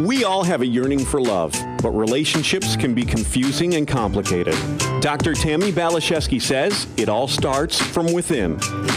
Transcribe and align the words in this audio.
We 0.00 0.24
all 0.24 0.42
have 0.42 0.62
a 0.62 0.66
yearning 0.66 1.04
for 1.04 1.20
love, 1.20 1.52
but 1.82 1.90
relationships 1.90 2.76
can 2.76 2.94
be 2.94 3.04
confusing 3.04 3.74
and 3.74 3.86
complicated. 3.86 4.56
Dr. 5.02 5.34
Tammi 5.34 5.70
Baliszewski 5.70 6.40
says 6.40 6.86
it 6.96 7.10
all 7.10 7.28
starts 7.28 7.78
from 7.78 8.10
within. 8.10 8.56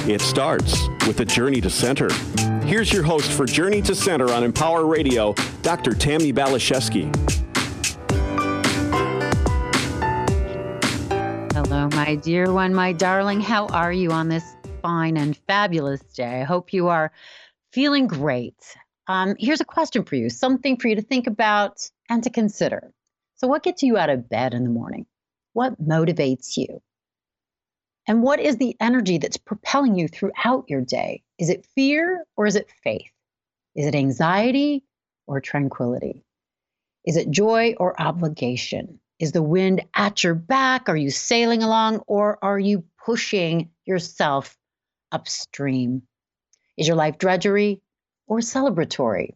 It 0.10 0.22
starts 0.22 0.88
with 1.06 1.20
a 1.20 1.26
journey 1.26 1.60
to 1.60 1.70
center. 1.70 2.10
Here's 2.64 2.94
your 2.94 3.04
host 3.04 3.30
for 3.30 3.46
Journey 3.46 3.82
to 3.82 3.94
Center 3.94 4.32
on 4.32 4.46
Empower 4.46 4.86
Radio, 4.86 5.34
Dr. 5.64 5.92
Tammi 5.92 6.32
Baliszewski. 6.32 7.14
Hello, 11.52 11.90
my 11.90 12.16
dear 12.16 12.54
one, 12.54 12.74
my 12.74 12.94
darling. 12.94 13.42
How 13.42 13.68
are 13.68 13.92
you 13.92 14.12
on 14.12 14.30
this 14.30 14.56
fine 14.82 15.18
and 15.18 15.36
fabulous 15.46 16.00
day? 16.14 16.40
I 16.40 16.44
hope 16.46 16.72
you 16.72 16.88
are 16.88 17.12
feeling 17.74 18.08
great. 18.08 18.78
Um, 19.08 19.36
here's 19.38 19.62
a 19.62 19.66
question 19.66 20.04
for 20.04 20.16
you 20.16 20.30
something 20.30 20.78
for 20.78 20.88
you 20.88 20.96
to 20.96 21.02
think 21.02 21.28
about 21.28 21.90
and 22.10 22.24
to 22.24 22.30
consider. 22.30 22.92
So, 23.36 23.48
what 23.48 23.64
gets 23.64 23.84
you 23.84 23.98
out 23.98 24.10
of 24.10 24.30
bed 24.30 24.54
in 24.54 24.64
the 24.64 24.70
morning? 24.70 25.06
What 25.54 25.82
motivates 25.82 26.58
you? 26.58 26.82
And 28.08 28.22
what 28.22 28.40
is 28.40 28.58
the 28.58 28.76
energy 28.80 29.18
that's 29.18 29.38
propelling 29.38 29.96
you 29.96 30.08
throughout 30.08 30.66
your 30.68 30.82
day? 30.82 31.24
Is 31.40 31.50
it 31.50 31.68
fear 31.76 32.24
or 32.36 32.46
is 32.46 32.56
it 32.56 32.70
faith? 32.84 33.12
Is 33.76 33.88
it 33.88 33.96
anxiety 33.96 34.84
or 35.28 35.42
tranquility? 35.42 36.24
Is 37.06 37.18
it 37.18 37.30
joy 37.30 37.76
or 37.78 38.00
obligation? 38.00 39.00
Is 39.20 39.32
the 39.32 39.44
wind 39.44 39.82
at 39.94 40.24
your 40.24 40.36
back? 40.36 40.90
Are 40.90 40.98
you 40.98 41.10
sailing 41.10 41.64
along 41.64 42.00
or 42.08 42.38
are 42.44 42.60
you 42.60 42.84
pushing 43.04 43.70
yourself 43.86 44.58
upstream? 45.12 46.04
Is 46.78 46.88
your 46.88 46.98
life 46.98 47.18
drudgery 47.18 47.82
or 48.28 48.40
celebratory. 48.40 49.36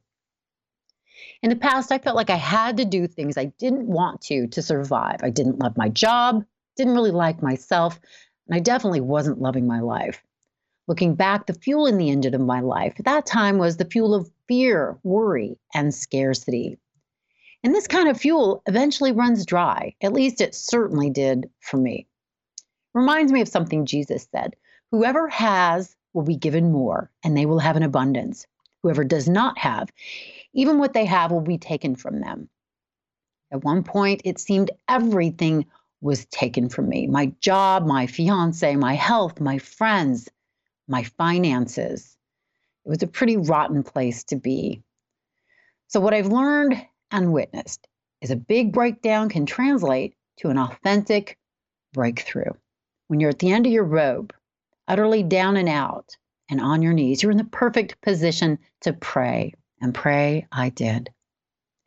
In 1.41 1.49
the 1.49 1.55
past, 1.55 1.91
I 1.91 1.99
felt 1.99 2.15
like 2.15 2.29
I 2.29 2.35
had 2.35 2.77
to 2.77 2.85
do 2.85 3.07
things 3.07 3.37
I 3.37 3.45
didn't 3.45 3.87
want 3.87 4.21
to 4.23 4.47
to 4.47 4.61
survive. 4.61 5.21
I 5.23 5.29
didn't 5.29 5.59
love 5.59 5.77
my 5.77 5.89
job, 5.89 6.45
didn't 6.75 6.95
really 6.95 7.11
like 7.11 7.41
myself, 7.41 7.99
and 8.47 8.55
I 8.55 8.59
definitely 8.59 9.01
wasn't 9.01 9.41
loving 9.41 9.67
my 9.67 9.79
life. 9.79 10.21
Looking 10.87 11.15
back, 11.15 11.45
the 11.45 11.53
fuel 11.53 11.85
in 11.85 11.97
the 11.97 12.09
engine 12.09 12.33
of 12.33 12.41
my 12.41 12.61
life 12.61 12.95
at 12.99 13.05
that 13.05 13.25
time 13.25 13.57
was 13.57 13.77
the 13.77 13.85
fuel 13.85 14.15
of 14.15 14.31
fear, 14.47 14.97
worry, 15.03 15.59
and 15.73 15.93
scarcity. 15.93 16.79
And 17.63 17.75
this 17.75 17.87
kind 17.87 18.09
of 18.09 18.19
fuel 18.19 18.63
eventually 18.65 19.11
runs 19.11 19.45
dry. 19.45 19.93
At 20.01 20.13
least 20.13 20.41
it 20.41 20.55
certainly 20.55 21.09
did 21.09 21.49
for 21.59 21.77
me. 21.77 22.07
Reminds 22.93 23.31
me 23.31 23.41
of 23.41 23.47
something 23.47 23.85
Jesus 23.85 24.27
said 24.31 24.55
Whoever 24.91 25.27
has 25.29 25.95
will 26.13 26.23
be 26.23 26.35
given 26.35 26.71
more, 26.71 27.11
and 27.23 27.37
they 27.37 27.45
will 27.45 27.59
have 27.59 27.75
an 27.75 27.83
abundance 27.83 28.47
whoever 28.81 29.03
does 29.03 29.27
not 29.27 29.57
have, 29.57 29.91
even 30.53 30.79
what 30.79 30.93
they 30.93 31.05
have 31.05 31.31
will 31.31 31.41
be 31.41 31.57
taken 31.57 31.95
from 31.95 32.19
them. 32.19 32.49
At 33.51 33.63
one 33.63 33.83
point, 33.83 34.21
it 34.25 34.39
seemed 34.39 34.71
everything 34.87 35.65
was 36.01 36.25
taken 36.25 36.69
from 36.69 36.87
me 36.87 37.07
my 37.07 37.27
job, 37.41 37.85
my 37.85 38.07
fiance, 38.07 38.75
my 38.75 38.93
health, 38.93 39.39
my 39.41 39.57
friends, 39.57 40.29
my 40.87 41.03
finances. 41.03 42.17
It 42.85 42.89
was 42.89 43.03
a 43.03 43.07
pretty 43.07 43.37
rotten 43.37 43.83
place 43.83 44.23
to 44.25 44.35
be. 44.35 44.81
So, 45.87 45.99
what 45.99 46.13
I've 46.13 46.27
learned 46.27 46.85
and 47.11 47.33
witnessed 47.33 47.87
is 48.21 48.31
a 48.31 48.35
big 48.35 48.71
breakdown 48.71 49.29
can 49.29 49.45
translate 49.45 50.15
to 50.37 50.49
an 50.49 50.57
authentic 50.57 51.37
breakthrough. 51.93 52.51
When 53.07 53.19
you're 53.19 53.31
at 53.31 53.39
the 53.39 53.51
end 53.51 53.65
of 53.65 53.71
your 53.71 53.83
rope, 53.83 54.33
utterly 54.87 55.23
down 55.23 55.57
and 55.57 55.67
out, 55.67 56.15
and 56.49 56.59
on 56.59 56.81
your 56.81 56.93
knees. 56.93 57.21
You're 57.21 57.31
in 57.31 57.37
the 57.37 57.43
perfect 57.43 58.01
position 58.01 58.59
to 58.81 58.93
pray. 58.93 59.53
And 59.81 59.93
pray 59.93 60.45
I 60.51 60.69
did. 60.69 61.09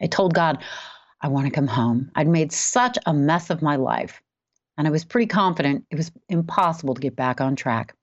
I 0.00 0.06
told 0.06 0.34
God, 0.34 0.62
I 1.20 1.28
want 1.28 1.46
to 1.46 1.52
come 1.52 1.66
home. 1.66 2.10
I'd 2.14 2.27
made 2.27 2.52
such 2.52 2.98
a 3.06 3.12
mess 3.12 3.50
of 3.50 3.62
my 3.62 3.77
life, 3.77 4.22
and 4.77 4.86
I 4.86 4.90
was 4.90 5.05
pretty 5.05 5.27
confident 5.27 5.84
it 5.90 5.96
was 5.96 6.10
impossible 6.28 6.94
to 6.94 7.00
get 7.00 7.14
back 7.14 7.40
on 7.40 7.55
track. 7.55 7.95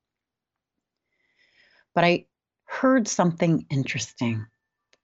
But 1.96 2.03
I 2.03 2.25
heard 2.66 3.08
something 3.08 3.66
interesting, 3.69 4.46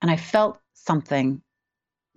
and 0.02 0.12
I 0.12 0.18
felt 0.18 0.60
something 0.74 1.42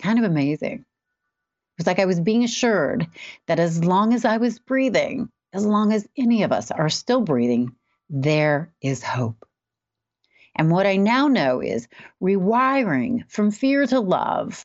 kind 0.00 0.18
of 0.18 0.24
amazing. 0.24 0.84
It 0.84 1.78
was 1.78 1.86
like 1.86 1.98
I 1.98 2.04
was 2.04 2.20
being 2.20 2.44
assured 2.44 3.06
that 3.46 3.58
as 3.58 3.82
long 3.82 4.12
as 4.12 4.24
I 4.24 4.36
was 4.36 4.58
breathing, 4.58 5.30
as 5.52 5.64
long 5.64 5.92
as 5.92 6.06
any 6.16 6.42
of 6.42 6.52
us 6.52 6.70
are 6.70 6.90
still 6.90 7.22
breathing, 7.22 7.74
there 8.08 8.72
is 8.80 9.02
hope. 9.02 9.46
And 10.54 10.70
what 10.70 10.86
I 10.86 10.96
now 10.96 11.28
know 11.28 11.60
is 11.60 11.88
rewiring 12.22 13.30
from 13.30 13.50
fear 13.50 13.86
to 13.86 14.00
love 14.00 14.64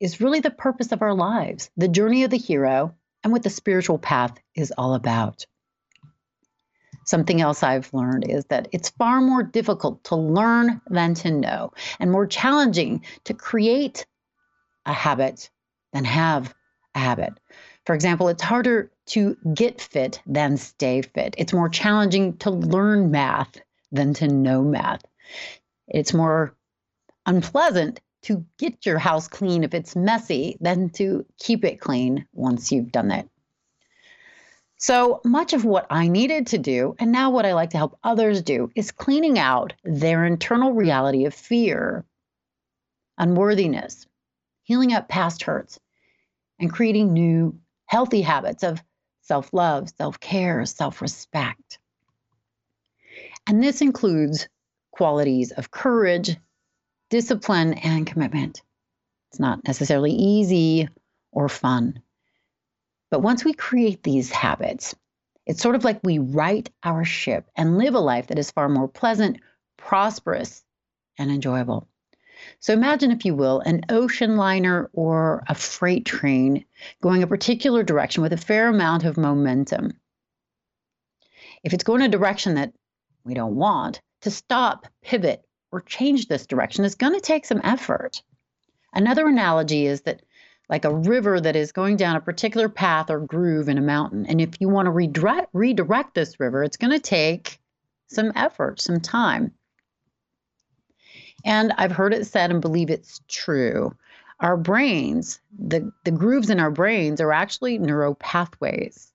is 0.00 0.20
really 0.20 0.40
the 0.40 0.50
purpose 0.50 0.92
of 0.92 1.02
our 1.02 1.14
lives, 1.14 1.70
the 1.76 1.88
journey 1.88 2.24
of 2.24 2.30
the 2.30 2.38
hero, 2.38 2.94
and 3.22 3.32
what 3.32 3.42
the 3.42 3.50
spiritual 3.50 3.98
path 3.98 4.36
is 4.54 4.72
all 4.76 4.94
about. 4.94 5.46
Something 7.04 7.40
else 7.40 7.62
I've 7.62 7.92
learned 7.94 8.28
is 8.28 8.44
that 8.46 8.68
it's 8.72 8.90
far 8.90 9.20
more 9.20 9.42
difficult 9.42 10.04
to 10.04 10.16
learn 10.16 10.80
than 10.88 11.14
to 11.14 11.30
know, 11.30 11.72
and 11.98 12.10
more 12.12 12.26
challenging 12.26 13.04
to 13.24 13.34
create 13.34 14.06
a 14.84 14.92
habit 14.92 15.50
than 15.92 16.04
have 16.04 16.54
a 16.94 16.98
habit. 16.98 17.32
For 17.86 17.94
example, 17.94 18.28
it's 18.28 18.42
harder 18.42 18.90
to 19.08 19.36
get 19.54 19.80
fit 19.80 20.20
than 20.26 20.56
stay 20.56 21.02
fit. 21.02 21.34
It's 21.38 21.52
more 21.52 21.68
challenging 21.68 22.36
to 22.38 22.50
learn 22.50 23.10
math 23.10 23.60
than 23.90 24.14
to 24.14 24.28
know 24.28 24.62
math. 24.62 25.02
It's 25.86 26.14
more 26.14 26.54
unpleasant 27.26 28.00
to 28.22 28.44
get 28.58 28.84
your 28.84 28.98
house 28.98 29.28
clean 29.28 29.64
if 29.64 29.74
it's 29.74 29.96
messy 29.96 30.56
than 30.60 30.90
to 30.90 31.24
keep 31.38 31.64
it 31.64 31.80
clean 31.80 32.26
once 32.32 32.72
you've 32.72 32.92
done 32.92 33.10
it. 33.10 33.28
So 34.76 35.20
much 35.24 35.54
of 35.54 35.64
what 35.64 35.86
I 35.90 36.08
needed 36.08 36.48
to 36.48 36.58
do, 36.58 36.94
and 36.98 37.10
now 37.10 37.30
what 37.30 37.44
I 37.44 37.54
like 37.54 37.70
to 37.70 37.76
help 37.76 37.98
others 38.04 38.42
do, 38.42 38.70
is 38.76 38.92
cleaning 38.92 39.38
out 39.38 39.72
their 39.82 40.24
internal 40.24 40.72
reality 40.72 41.24
of 41.24 41.34
fear, 41.34 42.04
unworthiness, 43.16 44.06
healing 44.62 44.92
up 44.92 45.08
past 45.08 45.42
hurts, 45.42 45.80
and 46.60 46.72
creating 46.72 47.12
new 47.12 47.58
healthy 47.86 48.22
habits 48.22 48.62
of 48.62 48.82
self 49.28 49.52
love, 49.52 49.90
self 49.90 50.18
care, 50.18 50.64
self 50.64 51.00
respect. 51.02 51.78
And 53.46 53.62
this 53.62 53.80
includes 53.80 54.48
qualities 54.90 55.52
of 55.52 55.70
courage, 55.70 56.36
discipline, 57.10 57.74
and 57.74 58.06
commitment. 58.06 58.62
It's 59.30 59.38
not 59.38 59.64
necessarily 59.66 60.12
easy 60.12 60.88
or 61.30 61.48
fun. 61.48 62.02
But 63.10 63.20
once 63.20 63.44
we 63.44 63.52
create 63.52 64.02
these 64.02 64.30
habits, 64.30 64.94
it's 65.46 65.62
sort 65.62 65.76
of 65.76 65.84
like 65.84 66.00
we 66.02 66.18
right 66.18 66.68
our 66.82 67.04
ship 67.04 67.48
and 67.56 67.78
live 67.78 67.94
a 67.94 68.00
life 68.00 68.26
that 68.26 68.38
is 68.38 68.50
far 68.50 68.68
more 68.68 68.88
pleasant, 68.88 69.38
prosperous, 69.76 70.62
and 71.18 71.30
enjoyable. 71.30 71.88
So 72.60 72.72
imagine, 72.72 73.10
if 73.10 73.24
you 73.24 73.34
will, 73.34 73.60
an 73.60 73.82
ocean 73.88 74.36
liner 74.36 74.90
or 74.92 75.44
a 75.48 75.54
freight 75.54 76.04
train 76.04 76.64
going 77.00 77.22
a 77.22 77.26
particular 77.26 77.82
direction 77.82 78.22
with 78.22 78.32
a 78.32 78.36
fair 78.36 78.68
amount 78.68 79.04
of 79.04 79.16
momentum. 79.16 79.98
If 81.64 81.72
it's 81.72 81.84
going 81.84 82.02
a 82.02 82.08
direction 82.08 82.54
that 82.54 82.72
we 83.24 83.34
don't 83.34 83.56
want, 83.56 84.00
to 84.22 84.30
stop, 84.30 84.86
pivot, 85.02 85.44
or 85.70 85.80
change 85.80 86.28
this 86.28 86.46
direction 86.46 86.84
is 86.84 86.94
going 86.94 87.14
to 87.14 87.20
take 87.20 87.44
some 87.44 87.60
effort. 87.64 88.22
Another 88.92 89.26
analogy 89.26 89.86
is 89.86 90.02
that 90.02 90.22
like 90.68 90.84
a 90.84 90.94
river 90.94 91.40
that 91.40 91.56
is 91.56 91.72
going 91.72 91.96
down 91.96 92.16
a 92.16 92.20
particular 92.20 92.68
path 92.68 93.10
or 93.10 93.20
groove 93.20 93.68
in 93.68 93.78
a 93.78 93.82
mountain. 93.82 94.26
And 94.26 94.40
if 94.40 94.60
you 94.60 94.68
want 94.68 94.86
to 94.86 94.90
redirect, 94.90 95.48
redirect 95.52 96.14
this 96.14 96.38
river, 96.38 96.62
it's 96.62 96.76
going 96.76 96.92
to 96.92 96.98
take 96.98 97.58
some 98.08 98.32
effort, 98.34 98.80
some 98.80 99.00
time. 99.00 99.52
And 101.44 101.72
I've 101.76 101.92
heard 101.92 102.14
it 102.14 102.26
said 102.26 102.50
and 102.50 102.60
believe 102.60 102.90
it's 102.90 103.20
true. 103.28 103.94
Our 104.40 104.56
brains, 104.56 105.40
the, 105.58 105.92
the 106.04 106.10
grooves 106.10 106.50
in 106.50 106.60
our 106.60 106.70
brains 106.70 107.20
are 107.20 107.32
actually 107.32 107.78
neural 107.78 108.14
pathways. 108.14 109.12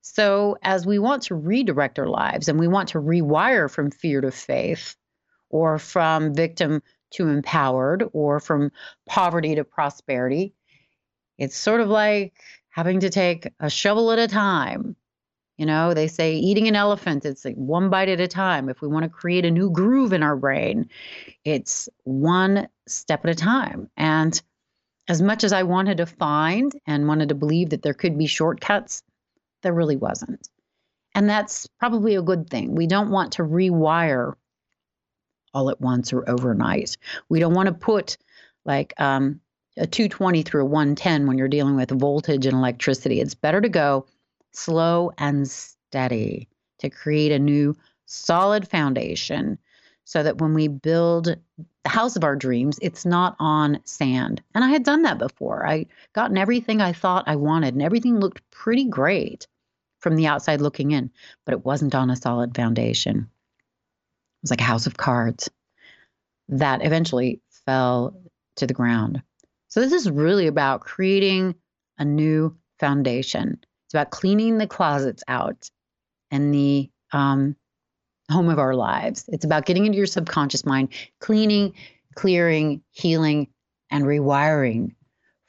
So, 0.00 0.58
as 0.62 0.84
we 0.84 0.98
want 0.98 1.24
to 1.24 1.34
redirect 1.34 1.98
our 1.98 2.08
lives 2.08 2.48
and 2.48 2.58
we 2.58 2.68
want 2.68 2.90
to 2.90 2.98
rewire 2.98 3.70
from 3.70 3.90
fear 3.90 4.20
to 4.20 4.30
faith, 4.30 4.96
or 5.48 5.78
from 5.78 6.34
victim 6.34 6.82
to 7.12 7.28
empowered, 7.28 8.08
or 8.12 8.40
from 8.40 8.72
poverty 9.06 9.54
to 9.54 9.64
prosperity, 9.64 10.54
it's 11.38 11.56
sort 11.56 11.80
of 11.80 11.88
like 11.88 12.34
having 12.70 13.00
to 13.00 13.10
take 13.10 13.48
a 13.60 13.68
shovel 13.68 14.10
at 14.10 14.18
a 14.18 14.26
time 14.26 14.96
you 15.62 15.66
know, 15.66 15.94
they 15.94 16.08
say 16.08 16.34
eating 16.34 16.66
an 16.66 16.74
elephant, 16.74 17.24
it's 17.24 17.44
like 17.44 17.54
one 17.54 17.88
bite 17.88 18.08
at 18.08 18.18
a 18.18 18.26
time. 18.26 18.68
If 18.68 18.82
we 18.82 18.88
want 18.88 19.04
to 19.04 19.08
create 19.08 19.44
a 19.44 19.50
new 19.50 19.70
groove 19.70 20.12
in 20.12 20.20
our 20.20 20.34
brain, 20.34 20.88
it's 21.44 21.88
one 22.02 22.66
step 22.88 23.24
at 23.24 23.30
a 23.30 23.34
time. 23.36 23.88
And 23.96 24.42
as 25.06 25.22
much 25.22 25.44
as 25.44 25.52
I 25.52 25.62
wanted 25.62 25.98
to 25.98 26.06
find 26.06 26.72
and 26.84 27.06
wanted 27.06 27.28
to 27.28 27.36
believe 27.36 27.70
that 27.70 27.82
there 27.82 27.94
could 27.94 28.18
be 28.18 28.26
shortcuts, 28.26 29.04
there 29.62 29.72
really 29.72 29.94
wasn't. 29.94 30.48
And 31.14 31.30
that's 31.30 31.68
probably 31.78 32.16
a 32.16 32.22
good 32.22 32.50
thing. 32.50 32.74
We 32.74 32.88
don't 32.88 33.12
want 33.12 33.34
to 33.34 33.44
rewire 33.44 34.32
all 35.54 35.70
at 35.70 35.80
once 35.80 36.12
or 36.12 36.28
overnight. 36.28 36.96
We 37.28 37.38
don't 37.38 37.54
want 37.54 37.68
to 37.68 37.72
put 37.72 38.16
like 38.64 38.94
um, 38.98 39.38
a 39.76 39.86
220 39.86 40.42
through 40.42 40.62
a 40.62 40.64
110 40.64 41.28
when 41.28 41.38
you're 41.38 41.46
dealing 41.46 41.76
with 41.76 41.96
voltage 41.96 42.46
and 42.46 42.56
electricity. 42.56 43.20
It's 43.20 43.36
better 43.36 43.60
to 43.60 43.68
go 43.68 44.06
slow 44.52 45.12
and 45.18 45.48
steady 45.48 46.48
to 46.78 46.90
create 46.90 47.32
a 47.32 47.38
new 47.38 47.76
solid 48.06 48.68
foundation 48.68 49.58
so 50.04 50.22
that 50.22 50.38
when 50.38 50.54
we 50.54 50.68
build 50.68 51.36
the 51.84 51.88
house 51.88 52.16
of 52.16 52.24
our 52.24 52.36
dreams, 52.36 52.78
it's 52.82 53.04
not 53.04 53.36
on 53.38 53.80
sand. 53.84 54.42
And 54.54 54.64
I 54.64 54.68
had 54.68 54.84
done 54.84 55.02
that 55.02 55.18
before. 55.18 55.66
I 55.66 55.86
gotten 56.12 56.36
everything 56.36 56.80
I 56.80 56.92
thought 56.92 57.24
I 57.26 57.36
wanted, 57.36 57.74
and 57.74 57.82
everything 57.82 58.20
looked 58.20 58.48
pretty 58.50 58.84
great 58.84 59.46
from 60.00 60.16
the 60.16 60.26
outside 60.26 60.60
looking 60.60 60.90
in, 60.90 61.10
but 61.44 61.52
it 61.52 61.64
wasn't 61.64 61.94
on 61.94 62.10
a 62.10 62.16
solid 62.16 62.54
foundation. 62.54 63.18
It 63.18 64.42
was 64.42 64.50
like 64.50 64.60
a 64.60 64.64
house 64.64 64.86
of 64.86 64.96
cards 64.96 65.48
that 66.48 66.84
eventually 66.84 67.40
fell 67.64 68.20
to 68.56 68.66
the 68.66 68.74
ground. 68.74 69.22
So, 69.68 69.80
this 69.80 69.92
is 69.92 70.10
really 70.10 70.48
about 70.48 70.80
creating 70.82 71.54
a 71.98 72.04
new 72.04 72.56
foundation. 72.78 73.60
It's 73.92 73.98
about 73.98 74.10
cleaning 74.10 74.56
the 74.56 74.66
closets 74.66 75.22
out 75.28 75.68
and 76.30 76.54
the 76.54 76.88
um, 77.12 77.54
home 78.30 78.48
of 78.48 78.58
our 78.58 78.74
lives. 78.74 79.26
It's 79.28 79.44
about 79.44 79.66
getting 79.66 79.84
into 79.84 79.98
your 79.98 80.06
subconscious 80.06 80.64
mind, 80.64 80.94
cleaning, 81.20 81.74
clearing, 82.14 82.82
healing, 82.92 83.48
and 83.90 84.06
rewiring 84.06 84.94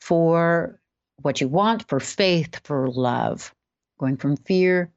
for 0.01 0.77
what 1.21 1.39
you 1.39 1.47
want, 1.47 1.87
for 1.87 2.01
faith, 2.01 2.59
for 2.65 2.89
love, 2.89 3.55
going 3.97 4.17
from 4.17 4.35
fear 4.35 4.91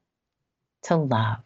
to 0.83 0.97
love. 0.97 1.41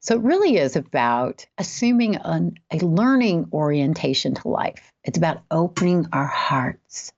So 0.00 0.14
it 0.14 0.22
really 0.22 0.56
is 0.56 0.74
about 0.74 1.44
assuming 1.58 2.16
an, 2.16 2.54
a 2.70 2.78
learning 2.78 3.50
orientation 3.52 4.36
to 4.36 4.48
life. 4.48 4.90
It's 5.04 5.18
about 5.18 5.42
opening 5.50 6.06
our 6.14 6.24
hearts. 6.24 7.12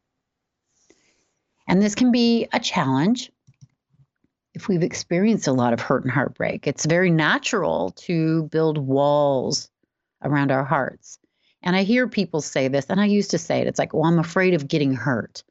And 1.69 1.81
this 1.81 1.95
can 1.95 2.11
be 2.11 2.49
a 2.53 2.59
challenge 2.59 3.31
if 4.55 4.69
we've 4.69 4.83
experienced 4.83 5.49
a 5.49 5.53
lot 5.53 5.73
of 5.73 5.81
hurt 5.81 6.05
and 6.05 6.13
heartbreak. 6.13 6.67
It's 6.67 6.87
very 6.87 7.11
natural 7.11 7.91
to 7.97 8.45
build 8.45 8.79
walls 8.79 9.69
around 10.23 10.53
our 10.53 10.65
hearts. 10.65 11.19
And 11.63 11.75
I 11.75 11.83
hear 11.83 12.07
people 12.07 12.41
say 12.41 12.69
this, 12.69 12.87
and 12.89 13.01
I 13.01 13.07
used 13.07 13.33
to 13.33 13.39
say 13.39 13.61
it. 13.61 13.67
It's 13.67 13.79
like, 13.79 13.93
well, 13.93 14.05
I'm 14.05 14.19
afraid 14.19 14.55
of 14.55 14.69
getting 14.69 14.95
hurt. 14.95 15.43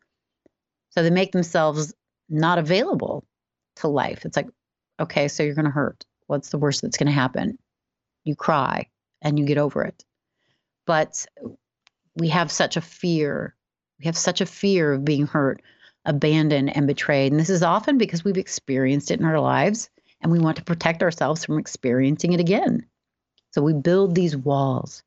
So 0.92 1.04
they 1.04 1.10
make 1.10 1.32
themselves 1.32 1.94
not 2.30 2.60
available 2.60 3.26
to 3.78 3.88
life. 3.88 4.26
It's 4.26 4.38
like, 4.38 4.48
okay, 5.00 5.28
so 5.28 5.44
you're 5.44 5.56
going 5.56 5.66
to 5.66 5.72
hurt. 5.72 6.06
What's 6.28 6.50
the 6.50 6.58
worst 6.58 6.82
that's 6.82 6.98
going 6.98 7.08
to 7.08 7.14
happen? 7.14 7.58
You 8.24 8.36
cry 8.36 8.88
and 9.22 9.38
you 9.38 9.46
get 9.46 9.58
over 9.58 9.84
it. 9.84 10.06
But 10.86 11.26
we 12.16 12.30
have 12.30 12.52
such 12.52 12.78
a 12.78 12.82
fear. 12.82 13.56
We 14.00 14.06
have 14.06 14.18
such 14.18 14.40
a 14.40 14.46
fear 14.46 14.94
of 14.94 15.04
being 15.04 15.28
hurt 15.28 15.62
abandoned 16.06 16.76
and 16.76 16.88
betrayed. 16.88 17.32
And 17.32 17.40
this 17.40 17.50
is 17.50 17.64
often 17.64 17.98
because 17.98 18.24
we've 18.24 18.38
experienced 18.38 19.12
it 19.12 19.20
in 19.20 19.26
our 19.26 19.40
lives 19.40 19.90
and 20.22 20.32
we 20.32 20.40
want 20.40 20.58
to 20.58 20.64
protect 20.64 21.04
ourselves 21.04 21.46
from 21.46 21.60
experiencing 21.60 22.34
it 22.34 22.40
again. 22.40 22.86
So 23.52 23.62
we 23.62 23.74
build 23.74 24.16
these 24.16 24.36
walls 24.36 25.04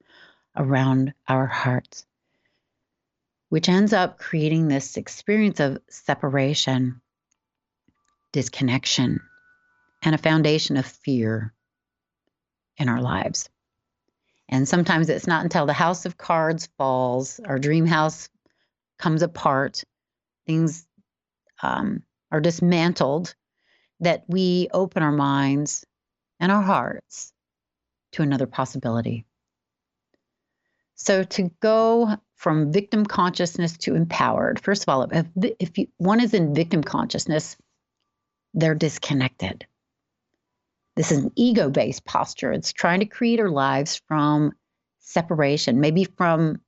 around 0.57 1.13
our 1.29 1.47
hearts, 1.47 2.07
which 3.49 3.69
ends 3.69 3.93
up 3.93 4.19
creating 4.19 4.69
this 4.69 4.97
experience 4.97 5.61
of 5.61 5.79
separation, 5.89 7.01
disconnection, 8.33 9.21
and 10.03 10.15
a 10.15 10.19
foundation 10.19 10.77
of 10.77 10.87
fear 10.87 11.53
in 12.77 12.89
our 12.89 13.01
lives. 13.01 13.49
And 14.49 14.69
sometimes 14.69 15.09
it's 15.09 15.27
not 15.27 15.43
until 15.43 15.67
the 15.67 15.73
house 15.73 16.07
of 16.07 16.17
cards 16.17 16.69
falls, 16.79 17.41
our 17.41 17.59
dream 17.59 17.87
house 17.87 18.29
comes 18.99 19.23
apart, 19.23 19.83
things 20.47 20.87
um, 21.63 22.03
are 22.31 22.41
dismantled, 22.41 23.35
that 24.01 24.25
we 24.29 24.69
open 24.73 25.03
our 25.03 25.13
minds 25.13 25.85
and 26.41 26.53
our 26.53 26.63
hearts 26.63 27.33
to 28.13 28.23
another 28.23 28.47
possibility. 28.47 29.25
So 30.95 31.25
to 31.25 31.51
go 31.61 32.17
from 32.37 32.73
victim 32.73 33.05
consciousness 33.05 33.77
to 33.79 33.95
empowered, 33.95 34.61
first 34.61 34.83
of 34.83 34.89
all, 34.89 35.03
if, 35.11 35.27
if 35.59 35.79
you, 35.79 35.89
one 35.99 36.21
is 36.21 36.35
in 36.35 36.55
victim 36.55 36.83
consciousness, 36.83 37.57
they're 38.55 38.75
disconnected. 38.75 39.67
This 40.97 41.13
is 41.13 41.19
an 41.19 41.33
ego 41.37 41.69
based 41.69 42.05
posture. 42.07 42.53
It's 42.53 42.73
trying 42.73 43.01
to 43.01 43.07
create 43.07 43.41
our 43.41 43.51
lives 43.51 44.01
from 44.09 44.53
separation, 45.01 45.81
maybe 45.81 46.05
from 46.05 46.61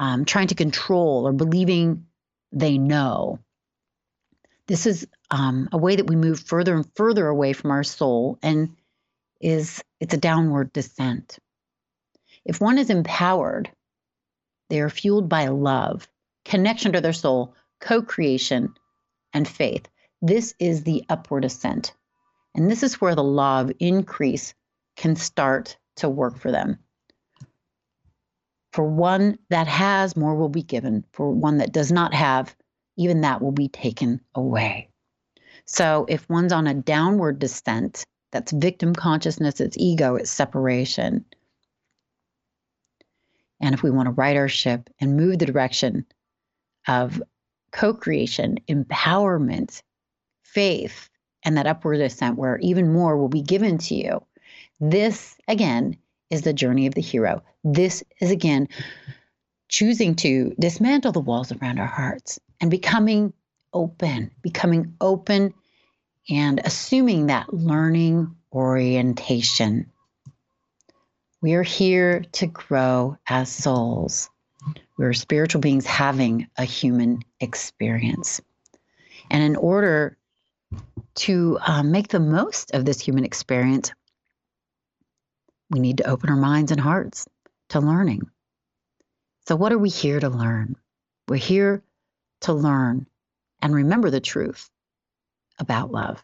um, 0.00 0.24
trying 0.24 0.48
to 0.48 0.56
control 0.56 1.28
or 1.28 1.32
believing 1.32 2.06
they 2.52 2.78
know. 2.78 3.38
This 4.66 4.86
is 4.86 5.06
um, 5.30 5.68
a 5.72 5.78
way 5.78 5.96
that 5.96 6.06
we 6.06 6.16
move 6.16 6.40
further 6.40 6.74
and 6.74 6.86
further 6.94 7.26
away 7.26 7.52
from 7.52 7.70
our 7.70 7.84
soul 7.84 8.38
and 8.42 8.76
is 9.40 9.82
it's 10.00 10.14
a 10.14 10.18
downward 10.18 10.72
descent. 10.72 11.38
If 12.44 12.60
one 12.60 12.78
is 12.78 12.90
empowered 12.90 13.70
they 14.70 14.80
are 14.80 14.88
fueled 14.88 15.28
by 15.28 15.48
love 15.48 16.08
connection 16.44 16.92
to 16.92 17.00
their 17.00 17.12
soul 17.12 17.54
co-creation 17.80 18.74
and 19.32 19.46
faith. 19.46 19.88
This 20.22 20.54
is 20.58 20.84
the 20.84 21.04
upward 21.08 21.44
ascent. 21.44 21.94
And 22.54 22.70
this 22.70 22.82
is 22.82 23.00
where 23.00 23.14
the 23.14 23.24
law 23.24 23.60
of 23.60 23.72
increase 23.78 24.54
can 24.96 25.16
start 25.16 25.76
to 25.96 26.08
work 26.08 26.38
for 26.38 26.50
them 26.50 26.78
for 28.72 28.84
one 28.84 29.38
that 29.48 29.66
has 29.66 30.16
more 30.16 30.34
will 30.36 30.48
be 30.48 30.62
given 30.62 31.04
for 31.12 31.30
one 31.30 31.58
that 31.58 31.72
does 31.72 31.90
not 31.90 32.14
have 32.14 32.54
even 32.96 33.22
that 33.22 33.40
will 33.40 33.52
be 33.52 33.68
taken 33.68 34.20
away. 34.34 34.88
So 35.64 36.04
if 36.08 36.28
one's 36.28 36.52
on 36.52 36.66
a 36.66 36.74
downward 36.74 37.38
descent, 37.38 38.04
that's 38.32 38.52
victim 38.52 38.94
consciousness, 38.94 39.60
it's 39.60 39.76
ego, 39.78 40.16
it's 40.16 40.30
separation. 40.30 41.24
And 43.60 43.74
if 43.74 43.82
we 43.82 43.90
want 43.90 44.06
to 44.06 44.12
right 44.12 44.36
our 44.36 44.48
ship 44.48 44.88
and 45.00 45.16
move 45.16 45.38
the 45.38 45.46
direction 45.46 46.06
of 46.86 47.22
co 47.72 47.94
creation, 47.94 48.58
empowerment, 48.68 49.82
faith, 50.42 51.08
and 51.44 51.56
that 51.56 51.66
upward 51.66 52.00
ascent 52.00 52.36
where 52.36 52.58
even 52.58 52.92
more 52.92 53.16
will 53.16 53.28
be 53.28 53.42
given 53.42 53.78
to 53.78 53.94
you, 53.94 54.26
this 54.78 55.36
again 55.48 55.96
is 56.30 56.42
the 56.42 56.52
journey 56.52 56.86
of 56.86 56.94
the 56.94 57.00
hero. 57.00 57.42
This 57.64 58.02
is 58.20 58.30
again 58.30 58.68
choosing 59.68 60.16
to 60.16 60.54
dismantle 60.58 61.12
the 61.12 61.20
walls 61.20 61.52
around 61.52 61.78
our 61.78 61.86
hearts 61.86 62.40
and 62.60 62.70
becoming 62.70 63.32
open, 63.72 64.30
becoming 64.42 64.94
open 65.00 65.54
and 66.28 66.60
assuming 66.64 67.26
that 67.26 67.52
learning 67.52 68.34
orientation. 68.52 69.90
We 71.40 71.54
are 71.54 71.62
here 71.62 72.24
to 72.32 72.46
grow 72.46 73.16
as 73.26 73.50
souls. 73.50 74.28
We're 74.98 75.14
spiritual 75.14 75.60
beings 75.60 75.86
having 75.86 76.48
a 76.58 76.64
human 76.64 77.22
experience. 77.40 78.40
And 79.30 79.42
in 79.42 79.56
order 79.56 80.18
to 81.14 81.58
uh, 81.66 81.82
make 81.82 82.08
the 82.08 82.20
most 82.20 82.72
of 82.72 82.84
this 82.84 83.00
human 83.00 83.24
experience, 83.24 83.92
we 85.70 85.80
need 85.80 85.98
to 85.98 86.08
open 86.10 86.28
our 86.28 86.36
minds 86.36 86.72
and 86.72 86.80
hearts 86.80 87.26
to 87.70 87.80
learning. 87.80 88.22
So, 89.46 89.56
what 89.56 89.72
are 89.72 89.78
we 89.78 89.88
here 89.88 90.20
to 90.20 90.28
learn? 90.28 90.76
We're 91.28 91.36
here 91.36 91.82
to 92.42 92.52
learn 92.52 93.06
and 93.62 93.74
remember 93.74 94.10
the 94.10 94.20
truth 94.20 94.68
about 95.58 95.92
love. 95.92 96.22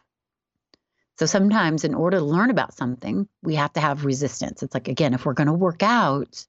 So 1.17 1.25
sometimes, 1.25 1.83
in 1.83 1.95
order 1.95 2.17
to 2.17 2.23
learn 2.23 2.51
about 2.51 2.75
something, 2.75 3.27
we 3.41 3.55
have 3.55 3.73
to 3.73 3.79
have 3.79 4.05
resistance. 4.05 4.61
It's 4.61 4.73
like, 4.73 4.87
again, 4.87 5.13
if 5.13 5.25
we're 5.25 5.33
going 5.33 5.47
to 5.47 5.53
work 5.53 5.81
out, 5.81 6.45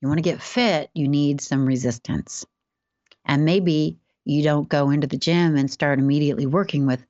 you 0.00 0.06
want 0.06 0.18
to 0.18 0.22
get 0.22 0.40
fit, 0.40 0.90
you 0.94 1.08
need 1.08 1.40
some 1.40 1.66
resistance. 1.66 2.46
And 3.24 3.44
maybe 3.44 3.98
you 4.24 4.44
don't 4.44 4.68
go 4.68 4.90
into 4.90 5.08
the 5.08 5.16
gym 5.16 5.56
and 5.56 5.70
start 5.70 5.98
immediately 5.98 6.46
working 6.46 6.86
with 6.86 7.04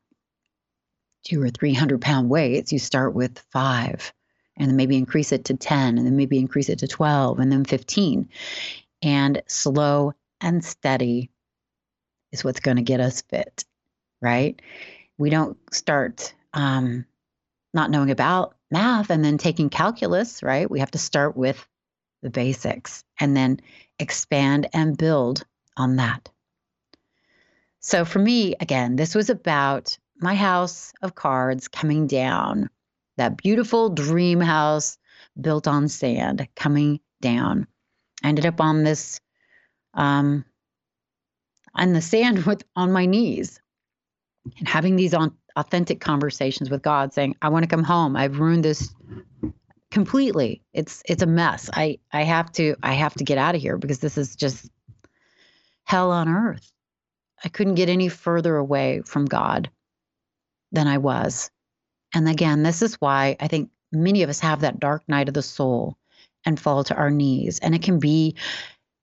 two 1.25 1.43
or 1.43 1.51
300 1.51 2.01
pound 2.01 2.31
weights. 2.31 2.73
You 2.73 2.79
start 2.79 3.15
with 3.15 3.39
five 3.51 4.13
and 4.59 4.69
then 4.69 4.77
maybe 4.77 4.97
increase 4.97 5.33
it 5.33 5.45
to 5.47 5.55
10 5.55 5.99
and 5.99 6.07
then 6.07 6.17
maybe 6.17 6.39
increase 6.39 6.69
it 6.69 6.81
to 6.81 6.89
12 6.89 7.39
and 7.39 7.51
then 7.51 7.65
15 7.65 8.29
and 9.03 9.43
slow 9.47 10.13
and 10.41 10.65
steady 10.65 11.31
is 12.33 12.45
what's 12.45 12.61
going 12.61 12.77
to 12.77 12.83
get 12.83 13.01
us 13.01 13.23
fit, 13.23 13.65
right? 14.21 14.61
We 15.17 15.31
don't 15.31 15.57
start 15.73 16.35
um, 16.53 17.07
not 17.73 17.91
knowing 17.91 18.11
about 18.11 18.57
math 18.71 19.11
and 19.11 19.25
then 19.25 19.39
taking 19.39 19.71
calculus, 19.71 20.43
right? 20.43 20.71
We 20.71 20.81
have 20.81 20.91
to 20.93 20.99
start 20.99 21.37
with 21.37 21.67
the 22.23 22.31
basics 22.31 23.05
and 23.21 23.37
then 23.37 23.61
expand 23.99 24.69
and 24.73 24.97
build 24.97 25.45
on 25.77 25.97
that. 25.97 26.29
So 27.81 28.05
for 28.05 28.19
me, 28.19 28.55
again, 28.61 28.97
this 28.97 29.15
was 29.15 29.31
about 29.31 29.97
my 30.21 30.35
house 30.35 30.93
of 31.01 31.15
cards 31.15 31.69
coming 31.69 32.07
down, 32.07 32.69
that 33.19 33.37
beautiful 33.37 33.91
dream 33.91 34.41
house 34.41 34.99
built 35.41 35.69
on 35.69 35.89
sand 35.89 36.49
coming 36.57 37.01
down. 37.21 37.67
I 38.23 38.29
ended 38.29 38.47
up 38.47 38.61
on 38.61 38.85
this, 38.85 39.21
um, 39.95 40.45
on 41.75 41.93
the 41.93 42.01
sand 42.01 42.39
with 42.47 42.65
on 42.75 42.93
my 42.93 43.07
knees, 43.07 43.61
and 44.59 44.67
having 44.67 44.97
these 44.97 45.15
on 45.15 45.37
authentic 45.57 46.01
conversations 46.01 46.71
with 46.71 46.83
God, 46.83 47.13
saying, 47.13 47.37
"I 47.43 47.51
want 47.51 47.65
to 47.65 47.69
come 47.69 47.85
home. 47.85 48.17
I've 48.17 48.39
ruined 48.39 48.65
this 48.65 48.95
completely. 49.91 50.63
It's 50.73 51.03
it's 51.07 51.23
a 51.23 51.27
mess. 51.27 51.71
I 51.73 51.99
I 52.13 52.23
have 52.23 52.51
to 52.53 52.77
I 52.83 52.95
have 52.95 53.15
to 53.15 53.25
get 53.25 53.39
out 53.39 53.55
of 53.55 53.61
here 53.61 53.77
because 53.77 53.99
this 53.99 54.19
is 54.19 54.37
just 54.37 54.71
hell 55.85 56.13
on 56.13 56.29
earth. 56.29 56.71
I 57.45 57.49
couldn't 57.49 57.77
get 57.77 57.89
any 57.89 58.09
further 58.09 58.57
away 58.57 59.03
from 59.05 59.25
God 59.25 59.71
than 60.73 60.87
I 60.87 60.99
was. 60.99 61.51
And 62.15 62.29
again, 62.29 62.63
this 62.63 62.83
is 62.83 62.95
why 62.97 63.37
I 63.41 63.49
think 63.49 63.71
many 63.93 64.23
of 64.23 64.31
us 64.31 64.41
have 64.41 64.61
that 64.61 64.81
dark 64.81 65.03
night 65.09 65.29
of 65.29 65.35
the 65.35 65.43
soul 65.43 65.97
and 66.45 66.59
fall 66.59 66.85
to 66.85 66.95
our 66.95 67.11
knees. 67.11 67.59
And 67.59 67.75
it 67.75 67.83
can 67.83 67.99
be 67.99 68.35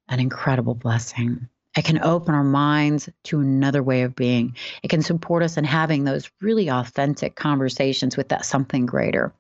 an 0.08 0.20
incredible 0.20 0.76
blessing. 0.76 1.48
It 1.78 1.86
can 1.86 2.02
open 2.04 2.34
our 2.34 2.44
minds 2.44 3.10
to 3.26 3.42
another 3.42 3.84
way 3.84 4.04
of 4.04 4.16
being. 4.16 4.56
It 4.82 4.88
can 4.88 5.02
support 5.02 5.44
us 5.44 5.58
in 5.58 5.66
having 5.66 6.04
those 6.04 6.30
really 6.42 6.70
authentic 6.70 7.36
conversations 7.36 8.16
with 8.16 8.30
that 8.30 8.46
something 8.46 8.86
greater. 8.86 9.34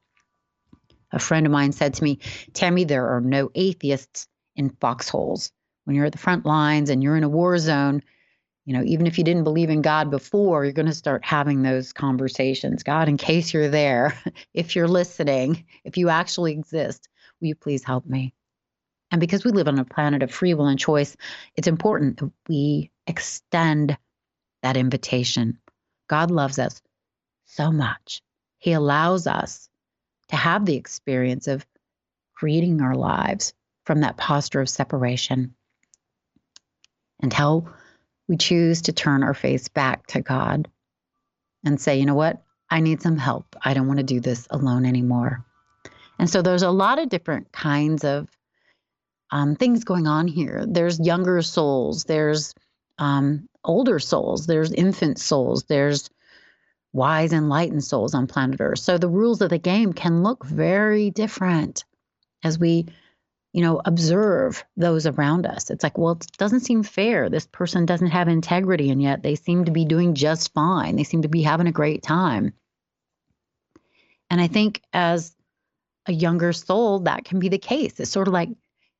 A 1.11 1.19
friend 1.19 1.45
of 1.45 1.51
mine 1.51 1.71
said 1.71 1.93
to 1.93 2.03
me, 2.03 2.19
Tammi, 2.53 2.83
there 2.83 3.07
are 3.07 3.21
no 3.21 3.51
atheists 3.55 4.27
in 4.55 4.69
foxholes. 4.81 5.51
When 5.85 5.95
you're 5.95 6.05
at 6.05 6.11
the 6.11 6.17
front 6.17 6.45
lines 6.45 6.89
and 6.89 7.01
you're 7.01 7.15
in 7.15 7.23
a 7.23 7.29
war 7.29 7.57
zone, 7.57 8.03
you 8.65 8.73
know, 8.73 8.83
even 8.83 9.05
if 9.05 9.17
you 9.17 9.23
didn't 9.23 9.43
believe 9.43 9.69
in 9.69 9.81
God 9.81 10.09
before, 10.09 10.63
you're 10.63 10.73
going 10.73 10.87
to 10.87 10.93
start 10.93 11.23
having 11.23 11.61
those 11.61 11.93
conversations. 11.93 12.81
God, 12.81 13.07
in 13.07 13.17
case 13.17 13.53
you're 13.53 13.69
there, 13.69 14.17
if 14.53 14.75
you're 14.75 14.87
listening, 14.87 15.65
if 15.83 15.97
you 15.97 16.09
actually 16.09 16.51
exist, 16.53 17.07
will 17.39 17.49
you 17.49 17.55
please 17.55 17.83
help 17.83 18.05
me? 18.05 18.33
And 19.11 19.21
because 19.21 19.45
we 19.45 19.51
live 19.51 19.67
on 19.67 19.77
a 19.77 19.85
planet 19.85 20.23
of 20.23 20.31
free 20.31 20.55
will 20.55 20.67
and 20.67 20.79
choice, 20.79 21.15
it's 21.55 21.67
important 21.67 22.17
that 22.17 22.31
we 22.49 22.89
extend 23.05 23.97
that 24.63 24.77
invitation. 24.77 25.59
God 26.07 26.31
loves 26.31 26.57
us 26.57 26.81
so 27.45 27.71
much. 27.71 28.23
He 28.57 28.73
allows 28.73 29.27
us 29.27 29.69
to 30.29 30.35
have 30.35 30.65
the 30.65 30.75
experience 30.75 31.47
of 31.47 31.67
creating 32.33 32.81
our 32.81 32.95
lives 32.95 33.53
from 33.85 34.01
that 34.01 34.17
posture 34.17 34.61
of 34.61 34.69
separation 34.69 35.53
until 37.21 37.69
we 38.27 38.37
choose 38.37 38.81
to 38.83 38.93
turn 38.93 39.23
our 39.23 39.33
face 39.33 39.67
back 39.67 40.07
to 40.07 40.21
God 40.21 40.69
and 41.63 41.79
say, 41.79 41.97
you 41.97 42.05
know 42.05 42.15
what? 42.15 42.41
I 42.69 42.79
need 42.79 43.01
some 43.01 43.17
help. 43.17 43.55
I 43.61 43.73
don't 43.73 43.87
want 43.87 43.99
to 43.99 44.03
do 44.03 44.19
this 44.19 44.47
alone 44.49 44.85
anymore. 44.85 45.45
And 46.17 46.29
so 46.29 46.41
there's 46.41 46.63
a 46.63 46.71
lot 46.71 46.99
of 46.99 47.09
different 47.09 47.51
kinds 47.51 48.03
of 48.03 48.27
um, 49.31 49.55
things 49.55 49.83
going 49.83 50.07
on 50.07 50.27
here. 50.27 50.65
There's 50.67 50.99
younger 50.99 51.41
souls, 51.41 52.05
there's 52.05 52.53
um, 52.97 53.49
older 53.63 53.99
souls, 53.99 54.47
there's 54.47 54.71
infant 54.71 55.19
souls, 55.19 55.63
there's 55.63 56.09
wise, 56.93 57.33
enlightened 57.33 57.83
souls 57.83 58.13
on 58.13 58.27
planet 58.27 58.61
Earth. 58.61 58.79
So 58.79 58.97
the 58.97 59.09
rules 59.09 59.41
of 59.41 59.49
the 59.49 59.57
game 59.57 59.91
can 59.93 60.23
look 60.23 60.45
very 60.45 61.09
different 61.09 61.83
as 62.43 62.57
we, 62.57 62.85
you 63.55 63.61
know, 63.61 63.81
observe 63.85 64.65
those 64.75 65.07
around 65.07 65.45
us. 65.45 65.69
It's 65.69 65.81
like, 65.81 65.97
well, 65.97 66.15
it 66.19 66.27
doesn't 66.37 66.59
seem 66.59 66.83
fair. 66.83 67.29
This 67.29 67.47
person 67.47 67.85
doesn't 67.85 68.07
have 68.07 68.27
integrity, 68.27 68.91
and 68.91 69.01
yet 69.01 69.23
they 69.23 69.35
seem 69.35 69.63
to 69.63 69.71
be 69.71 69.85
doing 69.85 70.13
just 70.13 70.53
fine. 70.53 70.97
They 70.97 71.05
seem 71.05 71.21
to 71.21 71.29
be 71.29 71.41
having 71.41 71.65
a 71.65 71.71
great 71.71 72.03
time. 72.03 72.51
And 74.29 74.41
I 74.41 74.47
think 74.47 74.81
as 74.91 75.33
a 76.05 76.11
younger 76.11 76.51
soul, 76.51 76.99
that 76.99 77.23
can 77.23 77.39
be 77.39 77.47
the 77.47 77.57
case. 77.57 77.97
It's 77.97 78.11
sort 78.11 78.27
of 78.27 78.33
like 78.33 78.49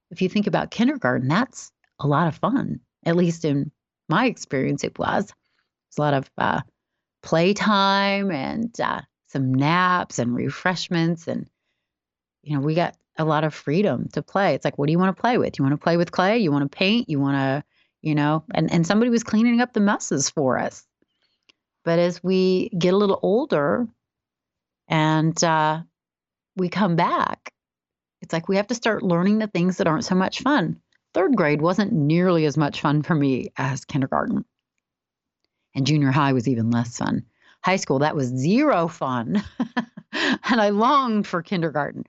if 0.10 0.22
you 0.22 0.30
think 0.30 0.48
about 0.48 0.72
kindergarten, 0.72 1.28
that's 1.28 1.74
a 2.00 2.08
lot 2.08 2.30
of 2.30 2.38
fun. 2.38 2.80
At 3.06 3.18
least 3.18 3.44
in 3.44 3.72
my 4.08 4.28
experience, 4.28 4.86
it 4.86 4.98
was. 4.98 5.34
It's 5.90 5.98
a 5.98 6.02
lot 6.02 6.14
of 6.14 6.32
uh, 6.38 6.62
playtime 7.22 8.32
and 8.32 8.74
uh, 8.80 9.02
some 9.28 9.54
naps 9.54 10.18
and 10.18 10.34
refreshments. 10.34 11.28
And, 11.28 11.50
you 12.42 12.56
know, 12.56 12.62
we 12.62 12.74
got 12.74 12.96
a 13.18 13.26
lot 13.26 13.44
of 13.44 13.54
freedom 13.54 14.10
to 14.14 14.22
play. 14.22 14.54
It's 14.54 14.66
like, 14.66 14.78
what 14.78 14.88
do 14.88 14.92
you 14.92 15.00
want 15.00 15.16
to 15.16 15.22
play 15.22 15.38
with? 15.38 15.58
You 15.58 15.64
want 15.64 15.74
to 15.74 15.84
play 15.84 15.98
with 15.98 16.12
clay? 16.12 16.38
You 16.38 16.52
want 16.52 16.70
to 16.70 16.78
paint? 16.78 17.10
You 17.10 17.20
want 17.20 17.36
to, 17.36 17.64
you 18.02 18.16
know, 18.16 18.44
and, 18.54 18.72
and 18.72 18.86
somebody 18.86 19.10
was 19.10 19.24
cleaning 19.24 19.62
up 19.62 19.74
the 19.74 19.80
messes 19.80 20.30
for 20.30 20.60
us. 20.60 20.86
But 21.84 22.00
as 22.00 22.24
we 22.24 22.70
get 22.78 22.94
a 22.94 22.98
little 22.98 23.20
older 23.22 23.88
and 24.88 25.42
uh, 25.44 25.82
we 26.56 26.70
come 26.70 26.96
back, 26.96 27.54
it's 28.22 28.34
like 28.34 28.50
we 28.50 28.58
have 28.58 28.68
to 28.68 28.76
start 28.76 29.04
learning 29.04 29.38
the 29.38 29.48
things 29.48 29.78
that 29.78 29.88
aren't 29.88 30.06
so 30.06 30.16
much 30.16 30.42
fun. 30.42 30.82
Third 31.14 31.36
grade 31.36 31.62
wasn't 31.62 31.94
nearly 31.94 32.46
as 32.46 32.58
much 32.58 32.82
fun 32.82 33.04
for 33.04 33.16
me 33.16 33.54
as 33.56 33.86
kindergarten. 33.86 34.44
And 35.76 35.86
junior 35.86 36.12
high 36.12 36.34
was 36.34 36.48
even 36.48 36.72
less 36.72 36.98
fun. 36.98 37.26
High 37.62 37.76
school, 37.78 38.00
that 38.00 38.16
was 38.16 38.28
zero 38.28 38.88
fun. 38.88 39.44
and 40.12 40.62
I 40.62 40.70
longed 40.70 41.28
for 41.28 41.42
kindergarten. 41.42 42.06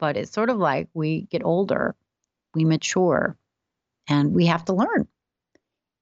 But 0.00 0.16
it's 0.16 0.32
sort 0.32 0.50
of 0.50 0.56
like 0.56 0.88
we 0.94 1.22
get 1.22 1.44
older, 1.44 1.94
we 2.54 2.64
mature, 2.64 3.36
and 4.08 4.32
we 4.32 4.46
have 4.46 4.64
to 4.64 4.72
learn. 4.72 5.06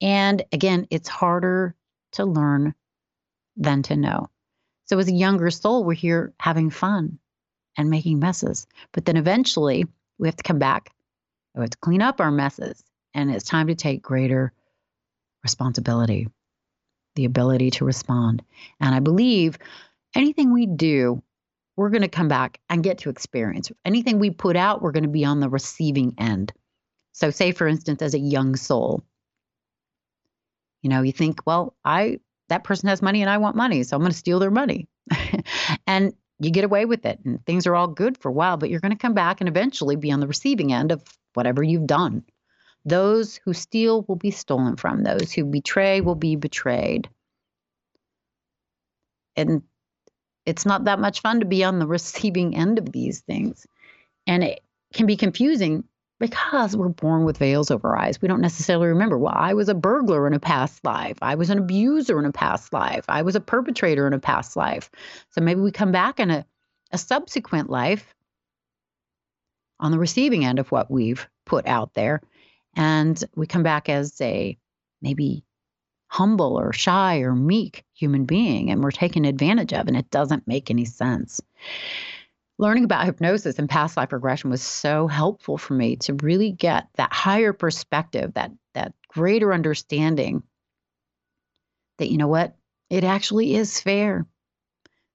And 0.01 0.43
again, 0.53 0.87
it's 0.91 1.09
harder 1.09 1.75
to 2.13 2.25
learn 2.25 2.75
than 3.57 3.83
to 3.83 3.97
know. 3.97 4.31
So, 4.87 4.99
as 4.99 5.09
a 5.09 5.13
younger 5.13 5.51
soul, 5.51 5.85
we're 5.85 5.93
here 5.95 6.33
having 6.41 6.71
fun 6.71 7.19
and 7.77 7.91
making 7.91 8.21
messes. 8.21 8.67
But 8.93 9.05
then 9.05 9.19
eventually, 9.19 9.85
we 10.19 10.29
have 10.29 10.37
to 10.37 10.43
come 10.43 10.59
back. 10.59 10.91
We 11.55 11.61
have 11.61 11.71
to 11.71 11.79
clean 11.79 12.01
up 12.01 12.21
our 12.21 12.31
messes. 12.31 12.83
And 13.13 13.31
it's 13.31 13.45
time 13.45 13.67
to 13.67 13.75
take 13.75 14.01
greater 14.01 14.53
responsibility 15.43 16.29
the 17.19 17.25
ability 17.25 17.73
to 17.73 17.85
respond. 17.85 18.43
And 18.81 18.95
I 18.95 19.01
believe 19.01 19.59
anything 20.15 20.53
we 20.53 20.67
do, 20.67 21.21
we're 21.79 21.91
going 21.91 22.03
to 22.03 22.09
come 22.09 22.27
back 22.27 22.59
and 22.69 22.83
get 22.83 22.99
to 22.99 23.09
experience. 23.09 23.71
Anything 23.85 24.19
we 24.19 24.31
put 24.31 24.57
out, 24.57 24.83
we're 24.83 24.91
going 24.91 25.05
to 25.05 25.09
be 25.09 25.25
on 25.25 25.39
the 25.39 25.49
receiving 25.49 26.13
end. 26.19 26.53
So, 27.13 27.31
say 27.31 27.53
for 27.53 27.69
instance, 27.69 28.03
as 28.03 28.15
a 28.15 28.19
young 28.19 28.57
soul, 28.57 29.05
you 30.83 30.91
know, 30.91 31.03
you 31.03 31.13
think, 31.13 31.39
well, 31.47 31.77
I 31.85 32.19
that 32.49 32.65
person 32.65 32.89
has 32.89 33.01
money 33.01 33.23
and 33.23 33.31
I 33.31 33.39
want 33.39 33.55
money, 33.55 33.85
so 33.85 33.95
I'm 33.95 34.03
going 34.03 34.11
to 34.11 34.19
steal 34.19 34.41
their 34.41 34.51
money. 34.51 34.89
and 35.87 36.13
you 36.41 36.51
get 36.51 36.65
away 36.65 36.85
with 36.85 37.07
it 37.07 37.21
and 37.25 37.45
things 37.47 37.65
are 37.67 37.77
all 37.77 37.87
good 37.87 38.19
for 38.19 38.29
a 38.29 38.33
while, 38.33 38.57
but 38.57 38.71
you're 38.71 38.81
going 38.81 38.93
to 38.93 38.99
come 38.99 39.15
back 39.15 39.41
and 39.41 39.49
eventually 39.49 39.95
be 39.95 40.11
on 40.11 40.19
the 40.19 40.27
receiving 40.27 40.73
end 40.73 40.91
of 40.91 41.03
whatever 41.35 41.63
you've 41.63 41.87
done. 41.87 42.25
Those 42.85 43.37
who 43.45 43.53
steal 43.55 44.05
will 44.09 44.17
be 44.17 44.33
stolen 44.33 44.75
from, 44.77 45.05
those 45.05 45.33
who 45.33 45.45
betray 45.45 46.01
will 46.01 46.17
be 46.17 46.35
betrayed. 46.35 47.09
And 49.37 49.63
it's 50.49 50.65
not 50.65 50.85
that 50.85 50.99
much 50.99 51.21
fun 51.21 51.41
to 51.41 51.47
be 51.47 51.63
on 51.63 51.79
the 51.79 51.87
receiving 51.87 52.57
end 52.57 52.79
of 52.79 52.91
these 52.91 53.21
things. 53.21 53.67
And 54.27 54.43
it 54.43 54.61
can 54.95 55.05
be 55.05 55.17
confusing 55.17 55.85
because 56.19 56.75
we're 56.75 56.89
born 56.89 57.27
with 57.27 57.37
veils 57.37 57.71
over 57.71 57.89
our 57.91 57.99
eyes. 57.99 58.21
We 58.21 58.29
don't 58.29 58.41
necessarily 58.41 58.89
remember, 58.89 59.19
well, 59.19 59.35
I 59.37 59.53
was 59.53 59.69
a 59.69 59.75
burglar 59.75 60.27
in 60.27 60.33
a 60.33 60.41
past 60.41 60.83
life. 60.85 61.19
I 61.21 61.35
was 61.35 61.51
an 61.51 61.59
abuser 61.59 62.19
in 62.19 62.25
a 62.25 62.33
past 62.33 62.73
life. 62.73 63.05
I 63.09 63.23
was 63.23 63.37
a 63.37 63.41
perpetrator 63.41 64.07
in 64.07 64.15
a 64.15 64.19
past 64.19 64.57
life. 64.57 64.91
So 65.31 65.43
maybe 65.43 65.61
we 65.61 65.71
come 65.71 65.93
back 65.93 66.19
in 66.19 66.31
a, 66.31 66.47
a 66.93 66.99
subsequent 66.99 67.69
life 67.69 68.15
on 69.79 69.93
the 69.93 69.99
receiving 69.99 70.47
end 70.47 70.59
of 70.59 70.73
what 70.73 70.91
we've 70.91 71.29
put 71.45 71.67
out 71.67 71.93
there 71.93 72.23
and 72.75 73.23
we 73.37 73.47
come 73.47 73.63
back 73.63 73.91
as 73.91 74.19
a 74.23 74.57
maybe 75.03 75.45
humble 76.09 76.59
or 76.59 76.73
shy 76.73 77.19
or 77.19 77.35
meek 77.35 77.85
human 77.95 78.25
being 78.25 78.71
and 78.71 78.83
we're 78.83 78.91
taken 78.91 79.25
advantage 79.25 79.73
of 79.73 79.87
and 79.87 79.97
it 79.97 80.11
doesn't 80.11 80.49
make 80.49 80.71
any 80.71 80.85
sense. 80.85 81.41
Learning 82.59 82.85
about 82.85 83.05
hypnosis 83.05 83.59
and 83.59 83.69
past 83.69 83.97
life 83.97 84.13
regression 84.13 84.51
was 84.51 84.63
so 84.63 85.07
helpful 85.07 85.59
for 85.59 85.75
me 85.75 85.97
to 85.97 86.15
really 86.15 86.51
get 86.51 86.89
that 86.97 87.13
higher 87.13 87.53
perspective 87.53 88.35
that 88.35 88.51
that 88.75 88.95
greater 89.09 89.53
understanding 89.53 90.43
that 91.99 92.11
you 92.11 92.17
know 92.17 92.29
what? 92.29 92.57
It 92.91 93.05
actually 93.05 93.55
is 93.55 93.81
fair. 93.81 94.27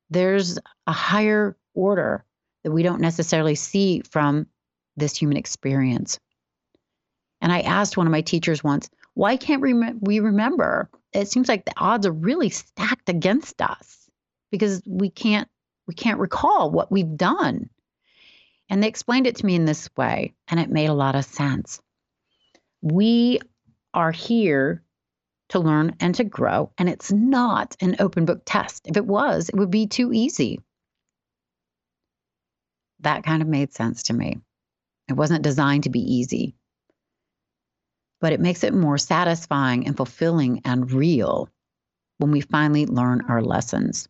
There's 0.09 0.59
a 0.85 0.91
higher 0.91 1.57
order 1.73 2.23
that 2.63 2.71
we 2.71 2.83
don't 2.83 3.01
necessarily 3.01 3.55
see 3.55 4.01
from 4.01 4.47
this 4.95 5.17
human 5.17 5.37
experience. 5.37 6.19
And 7.41 7.51
I 7.51 7.61
asked 7.61 7.97
one 7.97 8.07
of 8.07 8.11
my 8.11 8.21
teachers 8.21 8.63
once, 8.63 8.89
why 9.13 9.37
can't 9.37 9.61
we 9.61 10.19
remember? 10.19 10.89
It 11.11 11.27
seems 11.27 11.47
like 11.47 11.65
the 11.65 11.73
odds 11.77 12.05
are 12.07 12.11
really 12.11 12.49
stacked 12.49 13.09
against 13.09 13.61
us 13.61 14.09
because 14.51 14.81
we 14.87 15.09
can't 15.09 15.47
we 15.87 15.93
can't 15.93 16.19
recall 16.19 16.71
what 16.71 16.91
we've 16.91 17.17
done. 17.17 17.69
And 18.69 18.81
they 18.81 18.87
explained 18.87 19.27
it 19.27 19.35
to 19.37 19.45
me 19.45 19.55
in 19.55 19.65
this 19.65 19.89
way, 19.97 20.33
and 20.47 20.59
it 20.59 20.69
made 20.69 20.87
a 20.87 20.93
lot 20.93 21.15
of 21.15 21.25
sense. 21.25 21.81
We 22.81 23.39
are 23.93 24.11
here 24.11 24.81
to 25.49 25.59
learn 25.59 25.95
and 25.99 26.15
to 26.15 26.23
grow, 26.23 26.71
and 26.77 26.89
it's 26.89 27.11
not 27.11 27.75
an 27.81 27.97
open 27.99 28.25
book 28.25 28.41
test. 28.45 28.87
If 28.87 28.97
it 28.97 29.05
was, 29.05 29.49
it 29.49 29.55
would 29.55 29.69
be 29.69 29.87
too 29.87 30.13
easy. 30.13 30.61
That 33.01 33.23
kind 33.23 33.41
of 33.41 33.47
made 33.47 33.73
sense 33.73 34.03
to 34.03 34.13
me. 34.13 34.39
It 35.09 35.13
wasn't 35.13 35.43
designed 35.43 35.83
to 35.83 35.89
be 35.89 35.99
easy. 35.99 36.55
But 38.23 38.31
it 38.31 38.39
makes 38.39 38.63
it 38.63 38.73
more 38.73 38.97
satisfying 38.97 39.85
and 39.85 39.97
fulfilling 39.97 40.61
and 40.63 40.89
real 40.93 41.49
when 42.19 42.31
we 42.31 42.39
finally 42.39 42.85
learn 42.85 43.19
our 43.27 43.41
lessons. 43.41 44.07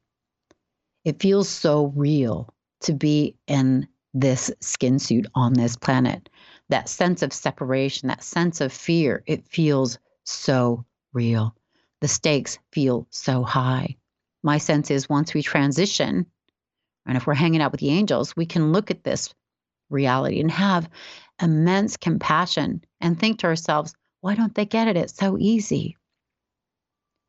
It 1.04 1.20
feels 1.20 1.50
so 1.50 1.92
real 1.96 2.54
to 2.82 2.94
be 2.94 3.36
in 3.48 3.88
this 4.14 4.52
skin 4.60 5.00
suit 5.00 5.26
on 5.34 5.54
this 5.54 5.76
planet. 5.76 6.30
That 6.70 6.90
sense 6.90 7.24
of 7.24 7.34
separation, 7.34 8.08
that 8.08 8.24
sense 8.24 8.62
of 8.62 8.72
fear, 8.72 9.24
it 9.26 9.48
feels 9.48 9.98
so 10.26 10.86
real. 11.14 11.56
The 12.02 12.08
stakes 12.08 12.60
feel 12.72 13.08
so 13.10 13.42
high. 13.42 13.96
My 14.44 14.60
sense 14.60 14.92
is 14.92 15.10
once 15.10 15.34
we 15.34 15.42
transition, 15.42 16.28
and 17.08 17.18
if 17.18 17.26
we're 17.26 17.34
hanging 17.34 17.64
out 17.64 17.72
with 17.72 17.82
the 17.82 17.90
angels, 17.90 18.36
we 18.36 18.46
can 18.46 18.74
look 18.74 18.92
at 18.92 19.04
this 19.04 19.34
reality 19.90 20.40
and 20.40 20.52
have 20.52 20.88
immense 21.42 21.98
compassion 21.98 22.84
and 23.02 23.20
think 23.20 23.40
to 23.40 23.48
ourselves, 23.48 23.96
why 24.24 24.36
don't 24.36 24.56
they 24.56 24.66
get 24.66 24.88
it? 24.88 24.96
It's 24.96 25.18
so 25.18 25.38
easy. 25.38 25.98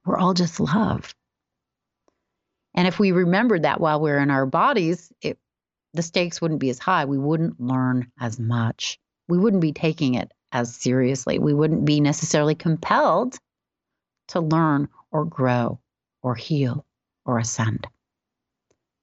We're 0.06 0.16
all 0.16 0.32
just 0.32 0.60
love. 0.60 1.12
And 2.72 2.86
if 2.86 3.00
we 3.00 3.10
remembered 3.10 3.64
that 3.64 3.80
while 3.80 4.00
we're 4.00 4.20
in 4.20 4.30
our 4.30 4.46
bodies, 4.46 5.12
it, 5.20 5.36
the 5.92 6.02
stakes 6.02 6.40
wouldn't 6.40 6.60
be 6.60 6.70
as 6.70 6.78
high. 6.78 7.04
We 7.04 7.18
wouldn't 7.18 7.60
learn 7.60 8.12
as 8.20 8.38
much. 8.38 9.00
We 9.26 9.38
wouldn't 9.38 9.60
be 9.60 9.72
taking 9.72 10.14
it 10.14 10.30
as 10.52 10.72
seriously. 10.72 11.40
We 11.40 11.52
wouldn't 11.52 11.84
be 11.84 11.98
necessarily 11.98 12.54
compelled 12.54 13.38
to 14.28 14.38
learn 14.38 14.88
or 15.10 15.24
grow 15.24 15.80
or 16.22 16.36
heal 16.36 16.86
or 17.26 17.38
ascend. 17.40 17.88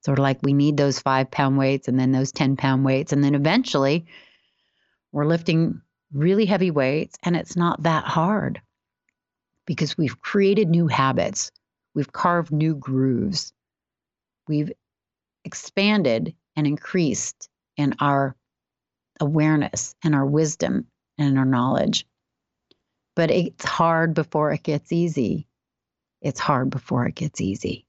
Sort 0.02 0.18
of 0.18 0.22
like 0.22 0.38
we 0.42 0.54
need 0.54 0.78
those 0.78 0.98
five 0.98 1.30
pound 1.30 1.58
weights 1.58 1.88
and 1.88 2.00
then 2.00 2.10
those 2.10 2.32
10 2.32 2.56
pound 2.56 2.86
weights. 2.86 3.12
And 3.12 3.22
then 3.22 3.34
eventually 3.34 4.06
we're 5.12 5.26
lifting 5.26 5.82
really 6.12 6.46
heavy 6.46 6.70
weights, 6.70 7.16
and 7.22 7.36
it's 7.36 7.56
not 7.56 7.82
that 7.82 8.04
hard 8.04 8.60
because 9.66 9.96
we've 9.96 10.20
created 10.20 10.68
new 10.68 10.86
habits, 10.86 11.50
we've 11.94 12.12
carved 12.12 12.52
new 12.52 12.74
grooves, 12.74 13.52
we've 14.48 14.72
expanded 15.44 16.34
and 16.56 16.66
increased 16.66 17.48
in 17.76 17.94
our 18.00 18.36
awareness 19.20 19.94
and 20.02 20.14
our 20.14 20.26
wisdom 20.26 20.86
and 21.18 21.38
our 21.38 21.44
knowledge. 21.44 22.06
But 23.14 23.30
it's 23.30 23.64
hard 23.64 24.14
before 24.14 24.52
it 24.52 24.62
gets 24.62 24.92
easy. 24.92 25.46
It's 26.20 26.40
hard 26.40 26.70
before 26.70 27.06
it 27.06 27.14
gets 27.14 27.40
easy. 27.40 27.86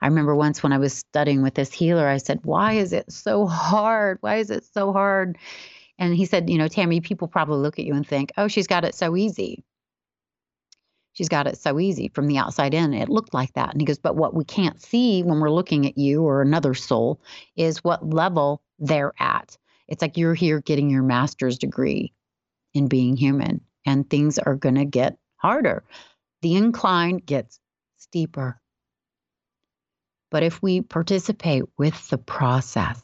I 0.00 0.06
remember 0.06 0.34
once 0.34 0.62
when 0.62 0.72
I 0.72 0.78
was 0.78 0.92
studying 0.92 1.42
with 1.42 1.54
this 1.54 1.72
healer, 1.72 2.06
I 2.06 2.18
said, 2.18 2.40
Why 2.44 2.74
is 2.74 2.92
it 2.92 3.10
so 3.10 3.46
hard? 3.46 4.18
Why 4.20 4.36
is 4.36 4.50
it 4.50 4.64
so 4.64 4.92
hard? 4.92 5.38
And 5.98 6.14
he 6.14 6.26
said, 6.26 6.48
you 6.48 6.58
know, 6.58 6.68
Tammi, 6.68 7.00
people 7.00 7.28
probably 7.28 7.58
look 7.58 7.78
at 7.78 7.84
you 7.84 7.94
and 7.94 8.06
think, 8.06 8.32
oh, 8.36 8.48
she's 8.48 8.66
got 8.66 8.84
it 8.84 8.94
so 8.94 9.16
easy. 9.16 9.64
She's 11.12 11.28
got 11.28 11.48
it 11.48 11.58
so 11.58 11.80
easy 11.80 12.08
from 12.14 12.28
the 12.28 12.38
outside 12.38 12.74
in. 12.74 12.94
It 12.94 13.08
looked 13.08 13.34
like 13.34 13.52
that. 13.54 13.72
And 13.72 13.80
he 13.80 13.84
goes, 13.84 13.98
but 13.98 14.14
what 14.14 14.34
we 14.34 14.44
can't 14.44 14.80
see 14.80 15.24
when 15.24 15.40
we're 15.40 15.50
looking 15.50 15.86
at 15.86 15.98
you 15.98 16.22
or 16.22 16.40
another 16.40 16.74
soul 16.74 17.20
is 17.56 17.82
what 17.82 18.08
level 18.08 18.62
they're 18.78 19.12
at. 19.18 19.58
It's 19.88 20.00
like 20.00 20.16
you're 20.16 20.34
here 20.34 20.60
getting 20.60 20.90
your 20.90 21.02
master's 21.02 21.58
degree 21.58 22.12
in 22.74 22.86
being 22.86 23.16
human, 23.16 23.62
and 23.84 24.08
things 24.08 24.38
are 24.38 24.54
going 24.54 24.76
to 24.76 24.84
get 24.84 25.16
harder. 25.36 25.82
The 26.42 26.54
incline 26.54 27.16
gets 27.16 27.58
steeper. 27.96 28.60
But 30.30 30.44
if 30.44 30.62
we 30.62 30.82
participate 30.82 31.64
with 31.78 32.08
the 32.10 32.18
process, 32.18 33.02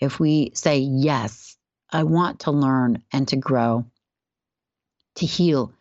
if 0.00 0.20
we 0.20 0.52
say 0.54 0.78
yes 0.78 1.58
I 1.96 2.02
want 2.02 2.40
to 2.40 2.50
learn 2.50 3.02
and 3.10 3.26
to 3.28 3.36
grow, 3.36 3.86
to 5.14 5.24
heal 5.24 5.72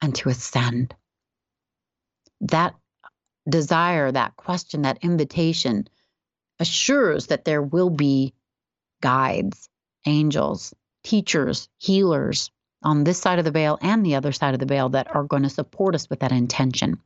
and 0.00 0.14
to 0.14 0.28
ascend. 0.28 0.94
That 2.42 2.76
desire, 3.48 4.12
that 4.12 4.36
question, 4.36 4.82
that 4.82 5.02
invitation 5.02 5.88
assures 6.60 7.26
that 7.26 7.44
there 7.44 7.60
will 7.60 7.90
be 7.90 8.34
guides, 9.02 9.68
angels, 10.06 10.72
teachers, 11.02 11.68
healers 11.78 12.52
on 12.84 13.02
this 13.02 13.18
side 13.18 13.40
of 13.40 13.44
the 13.44 13.50
veil 13.50 13.76
and 13.82 14.06
the 14.06 14.14
other 14.14 14.30
side 14.30 14.54
of 14.54 14.60
the 14.60 14.66
veil 14.66 14.90
that 14.90 15.12
are 15.12 15.24
going 15.24 15.42
to 15.42 15.50
support 15.50 15.96
us 15.96 16.08
with 16.08 16.20
that 16.20 16.30
intention. 16.30 17.00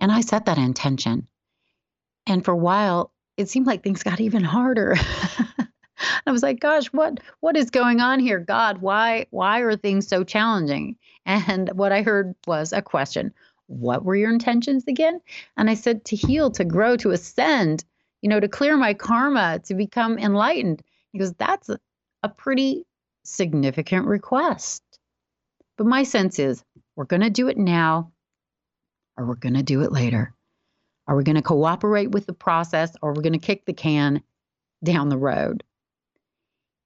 And 0.00 0.10
I 0.10 0.22
set 0.22 0.46
that 0.46 0.58
intention. 0.58 1.28
And 2.26 2.44
for 2.44 2.50
a 2.50 2.56
while, 2.56 3.12
it 3.36 3.48
seemed 3.48 3.68
like 3.68 3.84
things 3.84 4.02
got 4.02 4.18
even 4.18 4.42
harder. 4.42 4.96
I 6.26 6.32
was 6.32 6.42
like, 6.42 6.60
gosh, 6.60 6.86
what 6.86 7.20
what 7.40 7.56
is 7.56 7.70
going 7.70 8.00
on 8.00 8.20
here? 8.20 8.38
God, 8.38 8.78
why 8.78 9.26
why 9.30 9.60
are 9.60 9.76
things 9.76 10.06
so 10.08 10.24
challenging? 10.24 10.96
And 11.26 11.70
what 11.74 11.92
I 11.92 12.02
heard 12.02 12.34
was 12.46 12.72
a 12.72 12.82
question. 12.82 13.32
What 13.66 14.04
were 14.04 14.16
your 14.16 14.30
intentions 14.30 14.84
again? 14.88 15.20
And 15.56 15.68
I 15.68 15.74
said 15.74 16.04
to 16.06 16.16
heal, 16.16 16.50
to 16.52 16.64
grow, 16.64 16.96
to 16.96 17.10
ascend, 17.10 17.84
you 18.22 18.28
know, 18.30 18.40
to 18.40 18.48
clear 18.48 18.76
my 18.76 18.94
karma, 18.94 19.60
to 19.64 19.74
become 19.74 20.18
enlightened. 20.18 20.82
He 21.12 21.18
goes, 21.18 21.34
that's 21.34 21.68
a, 21.68 21.78
pretty 22.36 22.84
significant 23.24 24.06
request. 24.06 24.82
But 25.76 25.86
my 25.86 26.02
sense 26.02 26.38
is 26.38 26.62
we're 26.96 27.04
going 27.04 27.22
to 27.22 27.30
do 27.30 27.48
it 27.48 27.56
now 27.56 28.12
or 29.16 29.26
we're 29.26 29.34
going 29.34 29.54
to 29.54 29.62
do 29.62 29.82
it 29.82 29.92
later. 29.92 30.34
Are 31.06 31.16
we 31.16 31.24
going 31.24 31.36
to 31.36 31.42
cooperate 31.42 32.10
with 32.10 32.26
the 32.26 32.32
process 32.32 32.92
or 33.00 33.10
are 33.10 33.14
we're 33.14 33.22
going 33.22 33.32
to 33.32 33.38
kick 33.38 33.64
the 33.64 33.72
can 33.72 34.22
down 34.82 35.08
the 35.08 35.18
road? 35.18 35.64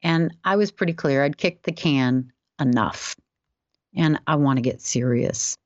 And 0.03 0.37
I 0.45 0.57
was 0.57 0.73
pretty 0.73 0.95
clear 0.95 1.23
I'd 1.23 1.37
kicked 1.37 1.65
the 1.65 1.73
can 1.73 2.33
enough 2.61 3.17
and 3.95 4.21
I 4.27 4.37
want 4.37 4.57
to 4.57 4.63
get 4.63 4.81
serious. 4.81 5.57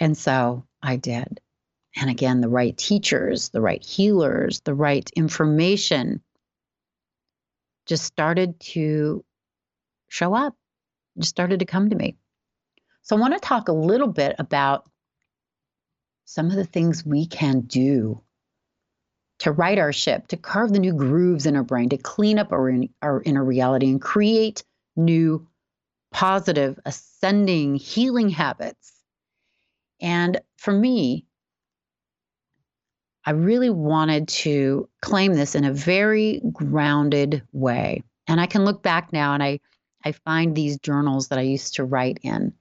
And 0.00 0.16
so 0.16 0.64
I 0.82 0.96
did. 0.96 1.40
And 1.96 2.10
again, 2.10 2.40
the 2.40 2.48
right 2.48 2.76
teachers, 2.76 3.48
the 3.48 3.62
right 3.62 3.82
healers, 3.82 4.60
the 4.60 4.74
right 4.74 5.08
information 5.16 6.20
just 7.86 8.04
started 8.04 8.58
to 8.60 9.24
show 10.08 10.34
up, 10.34 10.54
just 11.18 11.30
started 11.30 11.60
to 11.60 11.66
come 11.66 11.88
to 11.88 11.96
me. 11.96 12.16
So 13.02 13.16
I 13.16 13.20
want 13.20 13.34
to 13.34 13.40
talk 13.40 13.68
a 13.68 13.72
little 13.72 14.08
bit 14.08 14.36
about 14.38 14.88
some 16.24 16.50
of 16.50 16.56
the 16.56 16.64
things 16.64 17.06
we 17.06 17.26
can 17.26 17.60
do 17.60 18.20
to 19.38 19.52
right 19.52 19.78
our 19.78 19.92
ship, 19.92 20.28
to 20.28 20.36
carve 20.36 20.72
the 20.72 20.78
new 20.78 20.94
grooves 20.94 21.46
in 21.46 21.56
our 21.56 21.62
brain, 21.62 21.88
to 21.90 21.98
clean 21.98 22.38
up 22.38 22.52
our, 22.52 22.68
in, 22.68 22.88
our 23.02 23.22
inner 23.22 23.44
reality 23.44 23.86
and 23.86 24.00
create 24.00 24.64
new 24.96 25.46
positive, 26.12 26.78
ascending, 26.86 27.74
healing 27.74 28.30
habits. 28.30 28.92
And 30.00 30.40
for 30.56 30.72
me, 30.72 31.26
I 33.24 33.32
really 33.32 33.70
wanted 33.70 34.28
to 34.28 34.88
claim 35.02 35.34
this 35.34 35.54
in 35.54 35.64
a 35.64 35.72
very 35.72 36.40
grounded 36.52 37.42
way. 37.52 38.04
And 38.28 38.40
I 38.40 38.46
can 38.46 38.64
look 38.64 38.82
back 38.82 39.12
now 39.12 39.34
and 39.34 39.42
I, 39.42 39.60
I 40.04 40.12
find 40.12 40.54
these 40.54 40.78
journals 40.78 41.28
that 41.28 41.38
I 41.38 41.42
used 41.42 41.74
to 41.74 41.84
write 41.84 42.20
in. 42.22 42.52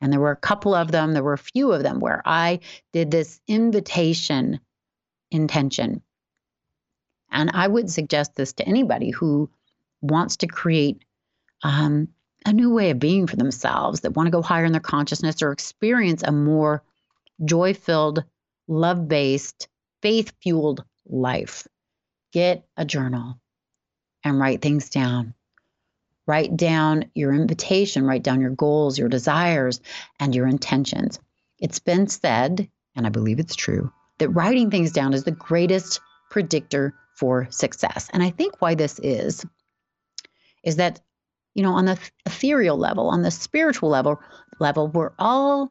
And 0.00 0.12
there 0.12 0.20
were 0.20 0.30
a 0.30 0.36
couple 0.36 0.74
of 0.74 0.92
them, 0.92 1.12
there 1.12 1.22
were 1.22 1.32
a 1.32 1.38
few 1.38 1.72
of 1.72 1.82
them 1.82 2.00
where 2.00 2.22
I 2.24 2.60
did 2.92 3.10
this 3.10 3.40
invitation 3.48 4.60
intention 5.30 6.02
and 7.30 7.50
I 7.52 7.66
would 7.66 7.90
suggest 7.90 8.34
this 8.34 8.52
to 8.54 8.68
anybody 8.68 9.10
who 9.10 9.50
wants 10.02 10.38
to 10.38 10.46
create 10.46 11.04
um, 11.62 12.08
a 12.46 12.52
new 12.52 12.72
way 12.72 12.90
of 12.90 12.98
being 12.98 13.26
for 13.26 13.36
themselves, 13.36 14.00
that 14.00 14.12
want 14.12 14.26
to 14.26 14.30
go 14.30 14.42
higher 14.42 14.64
in 14.64 14.72
their 14.72 14.80
consciousness 14.80 15.42
or 15.42 15.52
experience 15.52 16.22
a 16.22 16.32
more 16.32 16.82
joy 17.44 17.74
filled, 17.74 18.24
love 18.66 19.08
based, 19.08 19.68
faith 20.02 20.32
fueled 20.42 20.84
life. 21.06 21.66
Get 22.32 22.64
a 22.76 22.84
journal 22.84 23.38
and 24.24 24.38
write 24.38 24.62
things 24.62 24.88
down. 24.88 25.34
Write 26.26 26.56
down 26.56 27.10
your 27.14 27.34
invitation, 27.34 28.06
write 28.06 28.22
down 28.22 28.40
your 28.40 28.50
goals, 28.50 28.98
your 28.98 29.08
desires, 29.08 29.80
and 30.18 30.34
your 30.34 30.46
intentions. 30.46 31.18
It's 31.58 31.80
been 31.80 32.06
said, 32.06 32.70
and 32.94 33.06
I 33.06 33.10
believe 33.10 33.40
it's 33.40 33.56
true, 33.56 33.92
that 34.18 34.28
writing 34.28 34.70
things 34.70 34.92
down 34.92 35.12
is 35.12 35.24
the 35.24 35.32
greatest 35.32 36.00
predictor 36.30 36.94
for 37.20 37.46
success. 37.50 38.08
And 38.14 38.22
I 38.22 38.30
think 38.30 38.62
why 38.62 38.74
this 38.74 38.98
is, 39.02 39.44
is 40.64 40.76
that, 40.76 41.00
you 41.52 41.62
know, 41.62 41.74
on 41.74 41.84
the 41.84 41.98
ethereal 42.24 42.78
level, 42.78 43.08
on 43.08 43.20
the 43.20 43.30
spiritual 43.30 43.90
level, 43.90 44.18
level, 44.58 44.88
we're 44.88 45.12
all 45.18 45.70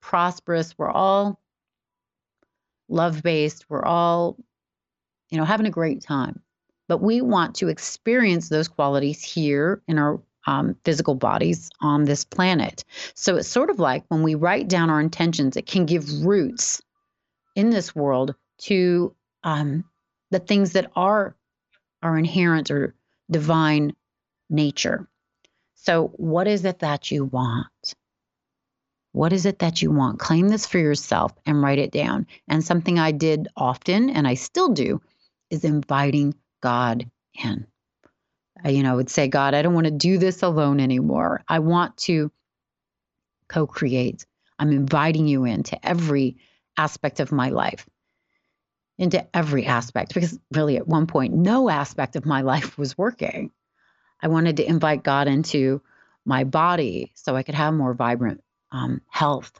prosperous, 0.00 0.76
we're 0.76 0.90
all 0.90 1.40
love 2.88 3.22
based, 3.22 3.66
we're 3.68 3.84
all, 3.84 4.36
you 5.30 5.38
know, 5.38 5.44
having 5.44 5.66
a 5.66 5.70
great 5.70 6.02
time. 6.02 6.42
But 6.88 6.98
we 6.98 7.20
want 7.20 7.54
to 7.56 7.68
experience 7.68 8.48
those 8.48 8.66
qualities 8.66 9.22
here 9.22 9.82
in 9.86 9.98
our 9.98 10.20
um, 10.48 10.74
physical 10.84 11.14
bodies 11.14 11.70
on 11.80 12.06
this 12.06 12.24
planet. 12.24 12.84
So 13.14 13.36
it's 13.36 13.48
sort 13.48 13.70
of 13.70 13.78
like 13.78 14.02
when 14.08 14.24
we 14.24 14.34
write 14.34 14.66
down 14.66 14.90
our 14.90 15.00
intentions, 15.00 15.56
it 15.56 15.66
can 15.66 15.86
give 15.86 16.24
roots 16.24 16.82
in 17.54 17.70
this 17.70 17.94
world 17.94 18.34
to 18.62 19.14
um, 19.44 19.84
the 20.30 20.38
things 20.38 20.72
that 20.72 20.90
are 20.94 21.36
our 22.02 22.18
inherent 22.18 22.70
or 22.70 22.94
divine 23.30 23.94
nature. 24.50 25.08
So, 25.74 26.08
what 26.16 26.46
is 26.46 26.64
it 26.64 26.80
that 26.80 27.10
you 27.10 27.24
want? 27.24 27.94
What 29.12 29.32
is 29.32 29.46
it 29.46 29.60
that 29.60 29.82
you 29.82 29.90
want? 29.90 30.18
Claim 30.18 30.48
this 30.48 30.66
for 30.66 30.78
yourself 30.78 31.32
and 31.46 31.62
write 31.62 31.78
it 31.78 31.90
down. 31.90 32.26
And 32.46 32.62
something 32.62 32.98
I 32.98 33.12
did 33.12 33.48
often, 33.56 34.10
and 34.10 34.28
I 34.28 34.34
still 34.34 34.68
do, 34.68 35.00
is 35.50 35.64
inviting 35.64 36.34
God 36.60 37.10
in. 37.34 37.66
I, 38.62 38.70
you 38.70 38.82
know, 38.82 38.92
I 38.92 38.96
would 38.96 39.10
say, 39.10 39.28
God, 39.28 39.54
I 39.54 39.62
don't 39.62 39.74
want 39.74 39.86
to 39.86 39.90
do 39.90 40.18
this 40.18 40.42
alone 40.42 40.80
anymore. 40.80 41.42
I 41.48 41.60
want 41.60 41.96
to 41.98 42.30
co 43.48 43.66
create. 43.66 44.26
I'm 44.58 44.72
inviting 44.72 45.26
you 45.26 45.44
into 45.44 45.84
every 45.86 46.36
aspect 46.76 47.20
of 47.20 47.32
my 47.32 47.48
life, 47.50 47.86
into 48.98 49.24
every 49.36 49.66
aspect, 49.66 50.12
because 50.12 50.38
really 50.52 50.76
at 50.76 50.88
one 50.88 51.06
point, 51.06 51.32
no 51.32 51.70
aspect 51.70 52.16
of 52.16 52.26
my 52.26 52.40
life 52.52 52.76
was 52.76 52.98
working. 52.98 53.50
I 54.20 54.28
wanted 54.28 54.56
to 54.56 54.68
invite 54.68 55.02
God 55.02 55.28
into 55.28 55.80
my 56.24 56.44
body 56.44 57.12
so 57.14 57.36
I 57.36 57.42
could 57.42 57.54
have 57.54 57.72
more 57.72 57.94
vibrant 57.94 58.42
um, 58.72 59.00
health, 59.08 59.52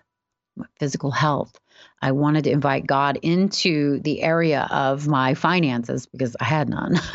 physical 0.78 1.10
health. 1.10 1.58
I 2.02 2.12
wanted 2.12 2.44
to 2.44 2.50
invite 2.50 2.86
God 2.86 3.18
into 3.22 4.00
the 4.00 4.22
area 4.22 4.66
of 4.70 5.06
my 5.06 5.34
finances 5.34 6.06
because 6.06 6.36
I 6.40 6.44
had 6.44 6.68
none. 6.68 6.96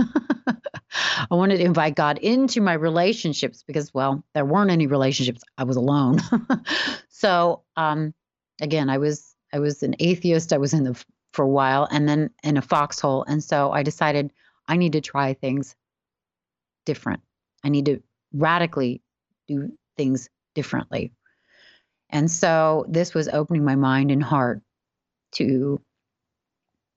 I 1.29 1.35
wanted 1.35 1.57
to 1.57 1.63
invite 1.63 1.95
God 1.95 2.17
into 2.19 2.61
my 2.61 2.73
relationships 2.73 3.63
because, 3.65 3.93
well, 3.93 4.23
there 4.33 4.45
weren't 4.45 4.71
any 4.71 4.87
relationships. 4.87 5.41
I 5.57 5.63
was 5.65 5.75
alone. 5.75 6.19
so, 7.09 7.63
um, 7.75 8.13
again, 8.61 8.89
I 8.89 8.97
was 8.99 9.33
I 9.51 9.59
was 9.59 9.83
an 9.83 9.95
atheist. 9.99 10.53
I 10.53 10.57
was 10.57 10.73
in 10.73 10.83
the 10.83 11.03
for 11.33 11.43
a 11.43 11.49
while, 11.49 11.87
and 11.91 12.07
then 12.07 12.29
in 12.43 12.57
a 12.57 12.61
foxhole. 12.61 13.23
And 13.23 13.43
so 13.43 13.71
I 13.71 13.83
decided 13.83 14.31
I 14.67 14.77
need 14.77 14.93
to 14.93 15.01
try 15.01 15.33
things 15.33 15.75
different. 16.85 17.21
I 17.63 17.69
need 17.69 17.85
to 17.85 18.01
radically 18.33 19.01
do 19.47 19.73
things 19.97 20.29
differently. 20.53 21.11
And 22.09 22.29
so 22.29 22.85
this 22.87 23.13
was 23.13 23.27
opening 23.27 23.65
my 23.65 23.75
mind 23.75 24.11
and 24.11 24.23
heart 24.23 24.61
to 25.33 25.81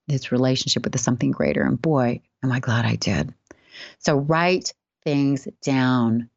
this 0.07 0.31
relationship 0.31 0.85
with 0.85 0.92
the 0.92 0.99
something 0.99 1.31
greater. 1.31 1.62
And 1.62 1.81
boy, 1.81 2.20
am 2.42 2.53
I 2.53 2.61
glad 2.61 2.85
I 2.85 2.96
did. 2.96 3.35
So 3.99 4.16
write 4.16 4.75
things 5.05 5.49
down. 5.62 6.29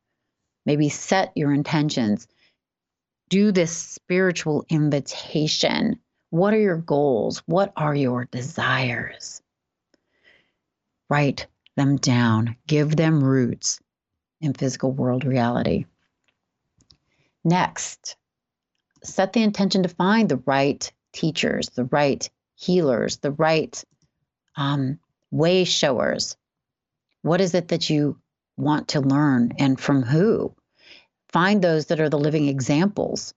Maybe 0.65 0.89
set 0.89 1.31
your 1.35 1.53
intentions. 1.53 2.27
Do 3.29 3.51
this 3.51 3.75
spiritual 3.75 4.65
invitation. 4.69 5.99
What 6.29 6.53
are 6.53 6.59
your 6.59 6.77
goals? 6.77 7.39
What 7.45 7.73
are 7.75 7.95
your 7.95 8.25
desires? 8.25 9.41
Write 11.09 11.47
them 11.75 11.97
down. 11.97 12.55
Give 12.67 12.95
them 12.95 13.23
roots 13.23 13.79
in 14.41 14.53
physical 14.53 14.91
world 14.91 15.25
reality. 15.25 15.85
Next, 17.43 18.15
set 19.03 19.33
the 19.33 19.41
intention 19.41 19.83
to 19.83 19.89
find 19.89 20.29
the 20.29 20.41
right 20.45 20.91
teachers, 21.13 21.69
the 21.69 21.85
right 21.85 22.29
healers, 22.55 23.17
the 23.17 23.31
right 23.31 23.83
um, 24.55 24.99
way 25.31 25.63
showers. 25.63 26.37
What 27.21 27.41
is 27.41 27.55
it 27.55 27.69
that 27.69 27.89
you 27.89 28.19
want 28.55 28.89
to 28.89 29.01
learn 29.01 29.53
and 29.57 29.79
from 29.79 30.03
who? 30.03 30.53
Find 31.29 31.61
those 31.61 31.87
that 31.87 31.99
are 31.99 32.09
the 32.09 32.19
living 32.19 32.47
examples 32.47 33.33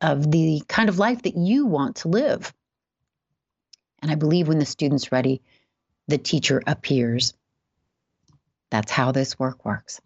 of 0.00 0.30
the 0.30 0.62
kind 0.68 0.88
of 0.88 0.98
life 0.98 1.22
that 1.22 1.36
you 1.36 1.66
want 1.66 1.96
to 1.96 2.08
live. 2.08 2.52
And 4.00 4.10
I 4.10 4.14
believe 4.14 4.48
when 4.48 4.58
the 4.58 4.66
student's 4.66 5.12
ready, 5.12 5.42
the 6.06 6.18
teacher 6.18 6.62
appears. 6.66 7.34
That's 8.70 8.92
how 8.92 9.12
this 9.12 9.38
work 9.38 9.64
works. 9.64 10.00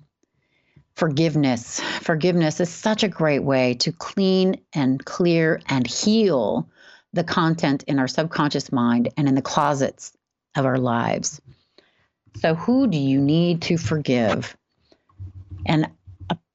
Forgiveness. 0.95 1.81
Forgiveness 1.81 2.61
is 2.61 2.69
such 2.69 3.03
a 3.03 3.09
great 3.09 3.43
way 3.43 3.75
to 3.75 3.93
clean 3.93 4.61
and 4.75 5.03
clear 5.03 5.61
and 5.67 5.87
heal 5.87 6.69
the 7.13 7.25
content 7.25 7.85
in 7.85 7.99
our 7.99 8.09
subconscious 8.09 8.73
mind 8.73 9.09
and 9.17 9.29
in 9.29 9.35
the 9.35 9.43
closets 9.43 10.13
of 10.55 10.67
our 10.67 10.79
lives. 10.79 11.41
So, 12.41 12.55
who 12.55 12.87
do 12.87 12.99
you 12.99 13.21
need 13.21 13.63
to 13.63 13.77
forgive? 13.77 14.57
And 15.67 15.91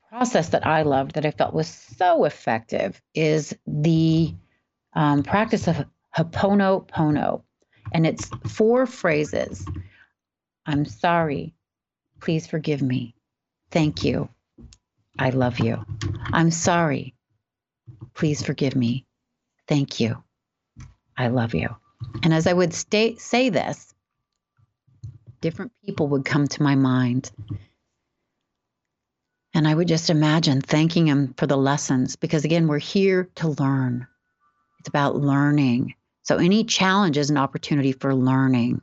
process 0.09 0.49
that 0.49 0.65
I 0.65 0.83
loved 0.83 1.13
that 1.13 1.25
I 1.25 1.31
felt 1.31 1.53
was 1.53 1.67
so 1.67 2.25
effective 2.25 3.01
is 3.13 3.55
the 3.65 4.33
um, 4.93 5.23
practice 5.23 5.67
of 5.67 5.85
Ho'oponopono. 6.15 7.43
And 7.93 8.05
it's 8.05 8.29
four 8.47 8.85
phrases 8.85 9.65
I'm 10.65 10.83
sorry. 10.83 11.53
Please 12.19 12.45
forgive 12.45 12.81
me. 12.81 13.15
Thank 13.71 14.03
you. 14.03 14.27
I 15.17 15.29
love 15.29 15.59
you. 15.59 15.85
I'm 16.33 16.51
sorry. 16.51 17.15
Please 18.13 18.43
forgive 18.43 18.75
me. 18.75 19.05
Thank 19.67 20.01
you. 20.01 20.21
I 21.17 21.29
love 21.29 21.55
you. 21.55 21.69
And 22.21 22.33
as 22.33 22.47
I 22.47 22.53
would 22.53 22.73
stay, 22.73 23.15
say 23.15 23.49
this, 23.49 23.93
different 25.39 25.71
people 25.85 26.09
would 26.09 26.25
come 26.25 26.47
to 26.47 26.63
my 26.63 26.75
mind. 26.75 27.31
And 29.57 29.67
I 29.67 29.73
would 29.73 29.87
just 29.87 30.11
imagine 30.11 30.61
thanking 30.61 31.07
him 31.07 31.33
for 31.35 31.47
the 31.47 31.57
lessons 31.57 32.15
because, 32.15 32.45
again, 32.45 32.67
we're 32.67 32.77
here 32.77 33.27
to 33.37 33.47
learn. 33.47 34.05
It's 34.77 34.87
about 34.87 35.15
learning. 35.15 35.95
So, 36.21 36.37
any 36.37 36.63
challenge 36.63 37.17
is 37.17 37.31
an 37.31 37.37
opportunity 37.37 37.91
for 37.91 38.13
learning. 38.13 38.81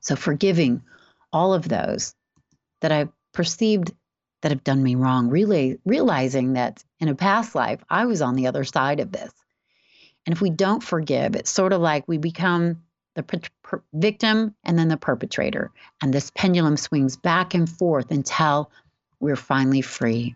So, 0.00 0.16
forgiving 0.16 0.82
all 1.32 1.54
of 1.54 1.66
those 1.66 2.14
that 2.82 2.92
I've 2.92 3.08
perceived 3.32 3.92
that 4.42 4.52
have 4.52 4.64
done 4.64 4.82
me 4.82 4.96
wrong, 4.96 5.30
really 5.30 5.78
realizing 5.86 6.52
that 6.52 6.84
in 7.00 7.08
a 7.08 7.14
past 7.14 7.54
life, 7.54 7.82
I 7.88 8.04
was 8.04 8.20
on 8.20 8.36
the 8.36 8.48
other 8.48 8.64
side 8.64 9.00
of 9.00 9.12
this. 9.12 9.32
And 10.26 10.34
if 10.34 10.42
we 10.42 10.50
don't 10.50 10.84
forgive, 10.84 11.36
it's 11.36 11.50
sort 11.50 11.72
of 11.72 11.80
like 11.80 12.06
we 12.06 12.18
become 12.18 12.82
the 13.14 13.22
per- 13.22 13.40
per- 13.62 13.82
victim 13.94 14.54
and 14.62 14.78
then 14.78 14.88
the 14.88 14.98
perpetrator. 14.98 15.70
And 16.02 16.12
this 16.12 16.30
pendulum 16.34 16.76
swings 16.76 17.16
back 17.16 17.54
and 17.54 17.66
forth 17.66 18.10
until 18.10 18.70
we're 19.22 19.36
finally 19.36 19.80
free. 19.80 20.34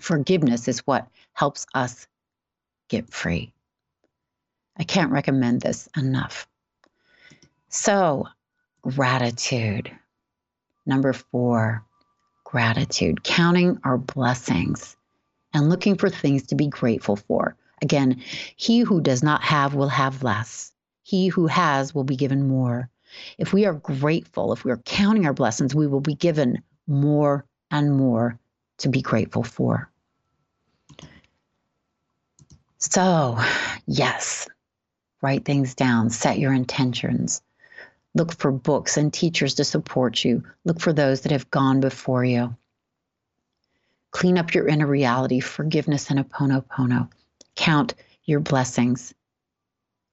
Forgiveness 0.00 0.68
is 0.68 0.78
what 0.86 1.08
helps 1.32 1.66
us 1.74 2.06
get 2.88 3.10
free. 3.10 3.52
I 4.78 4.84
can't 4.84 5.10
recommend 5.10 5.60
this 5.60 5.88
enough. 5.96 6.46
So, 7.68 8.28
gratitude. 8.82 9.90
Number 10.86 11.12
four, 11.12 11.84
gratitude, 12.44 13.24
counting 13.24 13.80
our 13.84 13.98
blessings 13.98 14.96
and 15.52 15.68
looking 15.68 15.96
for 15.96 16.08
things 16.08 16.44
to 16.46 16.54
be 16.54 16.68
grateful 16.68 17.16
for. 17.16 17.56
Again, 17.82 18.22
he 18.56 18.80
who 18.80 19.00
does 19.00 19.24
not 19.24 19.42
have 19.42 19.74
will 19.74 19.88
have 19.88 20.22
less. 20.22 20.72
He 21.02 21.26
who 21.26 21.48
has 21.48 21.92
will 21.92 22.04
be 22.04 22.16
given 22.16 22.46
more. 22.46 22.88
If 23.38 23.52
we 23.52 23.66
are 23.66 23.74
grateful, 23.74 24.52
if 24.52 24.64
we 24.64 24.70
are 24.70 24.78
counting 24.84 25.26
our 25.26 25.34
blessings, 25.34 25.74
we 25.74 25.88
will 25.88 26.00
be 26.00 26.14
given 26.14 26.62
more 26.86 27.44
and 27.72 27.96
more 27.96 28.38
to 28.78 28.88
be 28.88 29.02
grateful 29.02 29.42
for. 29.42 29.90
So, 32.78 33.38
yes, 33.86 34.48
write 35.22 35.44
things 35.44 35.74
down, 35.74 36.10
set 36.10 36.38
your 36.38 36.52
intentions. 36.52 37.42
Look 38.14 38.32
for 38.34 38.52
books 38.52 38.96
and 38.96 39.12
teachers 39.12 39.54
to 39.54 39.64
support 39.64 40.24
you. 40.24 40.44
Look 40.64 40.80
for 40.80 40.92
those 40.92 41.22
that 41.22 41.32
have 41.32 41.50
gone 41.50 41.80
before 41.80 42.24
you. 42.24 42.54
Clean 44.10 44.36
up 44.36 44.52
your 44.52 44.68
inner 44.68 44.86
reality, 44.86 45.40
forgiveness 45.40 46.10
and 46.10 46.18
Ho'oponopono. 46.18 47.10
Count 47.56 47.94
your 48.24 48.40
blessings. 48.40 49.14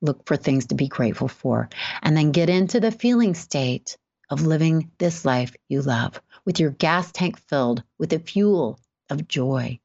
Look 0.01 0.25
for 0.25 0.37
things 0.37 0.67
to 0.67 0.75
be 0.75 0.87
grateful 0.87 1.27
for. 1.27 1.69
And 2.01 2.15
then 2.15 2.31
get 2.31 2.49
into 2.49 2.79
the 2.79 2.91
feeling 2.91 3.33
state 3.33 3.97
of 4.29 4.45
living 4.45 4.91
this 4.99 5.25
life 5.25 5.55
you 5.67 5.81
love 5.81 6.21
with 6.49 6.59
your 6.59 6.71
gas 6.71 7.11
tank 7.11 7.39
filled 7.47 7.83
with 7.99 8.09
the 8.09 8.17
fuel 8.17 8.79
of 9.11 9.27
joy. 9.27 9.79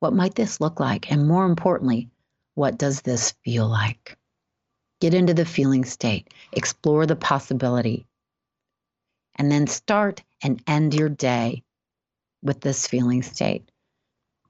What 0.00 0.12
might 0.12 0.34
this 0.34 0.60
look 0.60 0.80
like? 0.80 1.12
And 1.12 1.28
more 1.28 1.44
importantly, 1.44 2.10
what 2.56 2.76
does 2.76 3.02
this 3.02 3.34
feel 3.44 3.68
like? 3.68 4.18
Get 5.00 5.14
into 5.14 5.32
the 5.32 5.44
feeling 5.44 5.84
state, 5.84 6.34
explore 6.52 7.06
the 7.06 7.14
possibility, 7.14 8.08
and 9.36 9.48
then 9.48 9.68
start 9.68 10.24
and 10.42 10.60
end 10.66 10.92
your 10.92 11.08
day 11.08 11.62
with 12.42 12.62
this 12.62 12.88
feeling 12.88 13.22
state. 13.22 13.70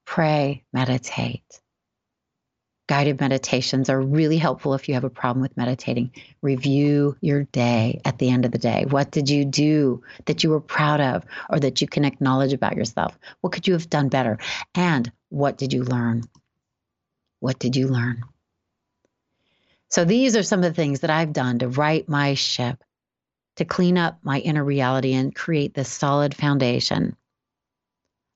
Pray, 0.05 0.63
meditate. 0.73 1.61
Guided 2.89 3.19
meditations 3.19 3.87
are 3.87 4.01
really 4.01 4.37
helpful 4.37 4.73
if 4.73 4.87
you 4.87 4.95
have 4.95 5.03
a 5.03 5.11
problem 5.11 5.43
with 5.43 5.55
meditating. 5.55 6.11
Review 6.41 7.15
your 7.21 7.43
day 7.43 8.01
at 8.03 8.17
the 8.17 8.31
end 8.31 8.45
of 8.45 8.51
the 8.51 8.57
day. 8.57 8.83
What 8.89 9.11
did 9.11 9.29
you 9.29 9.45
do 9.45 10.01
that 10.25 10.43
you 10.43 10.49
were 10.49 10.59
proud 10.59 10.99
of 10.99 11.23
or 11.51 11.59
that 11.59 11.81
you 11.81 11.87
can 11.87 12.03
acknowledge 12.03 12.51
about 12.51 12.75
yourself? 12.75 13.15
What 13.41 13.53
could 13.53 13.67
you 13.67 13.73
have 13.73 13.91
done 13.91 14.09
better? 14.09 14.39
And 14.73 15.11
what 15.29 15.55
did 15.55 15.71
you 15.71 15.83
learn? 15.83 16.23
What 17.41 17.59
did 17.59 17.75
you 17.75 17.89
learn? 17.89 18.23
So 19.89 20.03
these 20.03 20.35
are 20.35 20.41
some 20.41 20.63
of 20.63 20.65
the 20.65 20.73
things 20.73 21.01
that 21.01 21.11
I've 21.11 21.31
done 21.31 21.59
to 21.59 21.67
right 21.67 22.09
my 22.09 22.33
ship, 22.33 22.83
to 23.57 23.65
clean 23.65 23.99
up 23.99 24.17
my 24.23 24.39
inner 24.39 24.63
reality 24.63 25.13
and 25.13 25.35
create 25.35 25.75
this 25.75 25.89
solid 25.89 26.33
foundation 26.33 27.15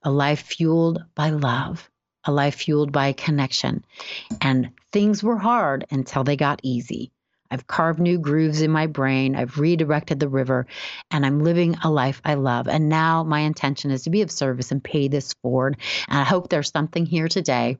a 0.03 0.11
life 0.11 0.41
fueled 0.41 1.03
by 1.15 1.31
love, 1.31 1.89
a 2.25 2.31
life 2.31 2.55
fueled 2.55 2.91
by 2.91 3.13
connection. 3.13 3.83
And 4.41 4.71
things 4.91 5.23
were 5.23 5.37
hard 5.37 5.85
until 5.91 6.23
they 6.23 6.35
got 6.35 6.59
easy. 6.63 7.11
I've 7.51 7.67
carved 7.67 7.99
new 7.99 8.17
grooves 8.17 8.61
in 8.61 8.71
my 8.71 8.87
brain. 8.87 9.35
I've 9.35 9.59
redirected 9.59 10.19
the 10.19 10.27
river 10.27 10.65
and 11.11 11.23
I'm 11.23 11.43
living 11.43 11.75
a 11.83 11.91
life 11.91 12.19
I 12.25 12.33
love. 12.33 12.67
And 12.67 12.89
now 12.89 13.23
my 13.23 13.41
intention 13.41 13.91
is 13.91 14.03
to 14.03 14.09
be 14.09 14.23
of 14.23 14.31
service 14.31 14.71
and 14.71 14.83
pay 14.83 15.07
this 15.07 15.33
forward. 15.33 15.77
And 16.07 16.17
I 16.17 16.23
hope 16.23 16.49
there's 16.49 16.71
something 16.71 17.05
here 17.05 17.27
today 17.27 17.77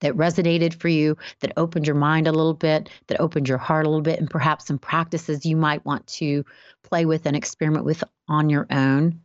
that 0.00 0.14
resonated 0.14 0.74
for 0.74 0.88
you, 0.88 1.16
that 1.40 1.52
opened 1.56 1.86
your 1.86 1.96
mind 1.96 2.28
a 2.28 2.32
little 2.32 2.54
bit, 2.54 2.88
that 3.06 3.20
opened 3.20 3.48
your 3.48 3.58
heart 3.58 3.86
a 3.86 3.88
little 3.88 4.02
bit, 4.02 4.20
and 4.20 4.30
perhaps 4.30 4.66
some 4.66 4.78
practices 4.78 5.46
you 5.46 5.56
might 5.56 5.84
want 5.84 6.06
to 6.06 6.44
play 6.82 7.04
with 7.04 7.26
and 7.26 7.36
experiment 7.36 7.84
with 7.84 8.04
on 8.28 8.50
your 8.50 8.66
own 8.70 9.20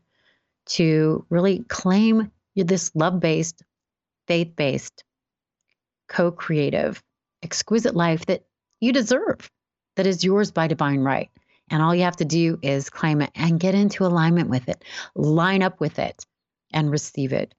to 0.65 1.26
really 1.30 1.60
claim 1.67 2.32
this 2.56 2.91
love 2.96 3.20
based, 3.20 3.63
faith 4.28 4.56
based, 4.56 5.04
co 6.08 6.32
creative, 6.32 7.02
exquisite 7.44 7.96
life 7.96 8.26
that 8.28 8.46
you 8.80 8.92
deserve, 8.94 9.50
that 9.96 10.08
is 10.08 10.24
yours 10.24 10.52
by 10.52 10.68
divine 10.68 11.02
right. 11.02 11.30
And 11.70 11.82
all 11.82 11.94
you 11.94 12.04
have 12.04 12.18
to 12.18 12.26
do 12.26 12.60
is 12.62 12.90
claim 12.90 13.22
it 13.22 13.32
and 13.36 13.60
get 13.60 13.76
into 13.76 14.06
alignment 14.06 14.50
with 14.50 14.70
it, 14.70 14.84
line 15.16 15.62
up 15.62 15.80
with 15.80 16.00
it, 16.00 16.26
and 16.72 16.92
receive 16.92 17.34
it. 17.34 17.54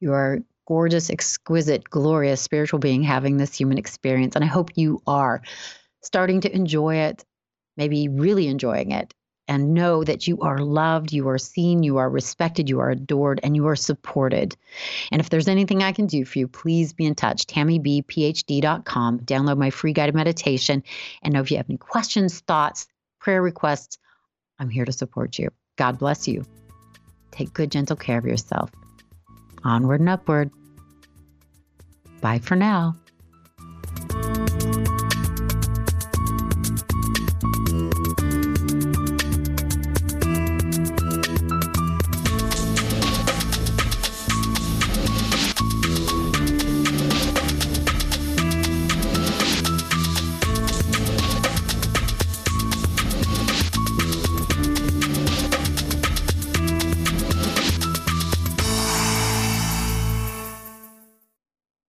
You 0.00 0.12
are 0.12 0.40
gorgeous, 0.66 1.08
exquisite, 1.08 1.84
glorious 1.88 2.40
spiritual 2.40 2.78
being 2.78 3.02
having 3.02 3.36
this 3.36 3.54
human 3.54 3.78
experience. 3.78 4.34
And 4.34 4.44
I 4.44 4.48
hope 4.48 4.76
you 4.76 5.00
are 5.06 5.42
starting 6.02 6.42
to 6.42 6.54
enjoy 6.54 6.96
it, 6.96 7.24
maybe 7.76 8.08
really 8.08 8.48
enjoying 8.48 8.90
it, 8.90 9.14
and 9.48 9.74
know 9.74 10.04
that 10.04 10.26
you 10.26 10.40
are 10.40 10.58
loved, 10.58 11.12
you 11.12 11.28
are 11.28 11.38
seen, 11.38 11.82
you 11.82 11.96
are 11.98 12.10
respected, 12.10 12.68
you 12.68 12.80
are 12.80 12.90
adored, 12.90 13.40
and 13.42 13.54
you 13.54 13.66
are 13.66 13.76
supported. 13.76 14.56
And 15.12 15.20
if 15.20 15.30
there's 15.30 15.48
anything 15.48 15.82
I 15.82 15.92
can 15.92 16.06
do 16.06 16.24
for 16.24 16.38
you, 16.38 16.48
please 16.48 16.92
be 16.92 17.06
in 17.06 17.14
touch. 17.14 17.46
TammiBPhD.com. 17.46 19.20
Download 19.20 19.58
my 19.58 19.70
free 19.70 19.92
guided 19.92 20.14
meditation. 20.14 20.82
And 21.22 21.34
know 21.34 21.40
if 21.40 21.50
you 21.50 21.56
have 21.56 21.70
any 21.70 21.78
questions, 21.78 22.40
thoughts, 22.40 22.86
prayer 23.20 23.42
requests, 23.42 23.98
I'm 24.58 24.70
here 24.70 24.84
to 24.84 24.92
support 24.92 25.38
you. 25.38 25.50
God 25.76 25.98
bless 25.98 26.26
you. 26.26 26.44
Take 27.30 27.52
good, 27.52 27.70
gentle 27.70 27.96
care 27.96 28.18
of 28.18 28.24
yourself. 28.24 28.70
Onward 29.64 30.00
and 30.00 30.08
upward. 30.08 30.50
Bye 32.20 32.38
for 32.38 32.56
now. 32.56 32.96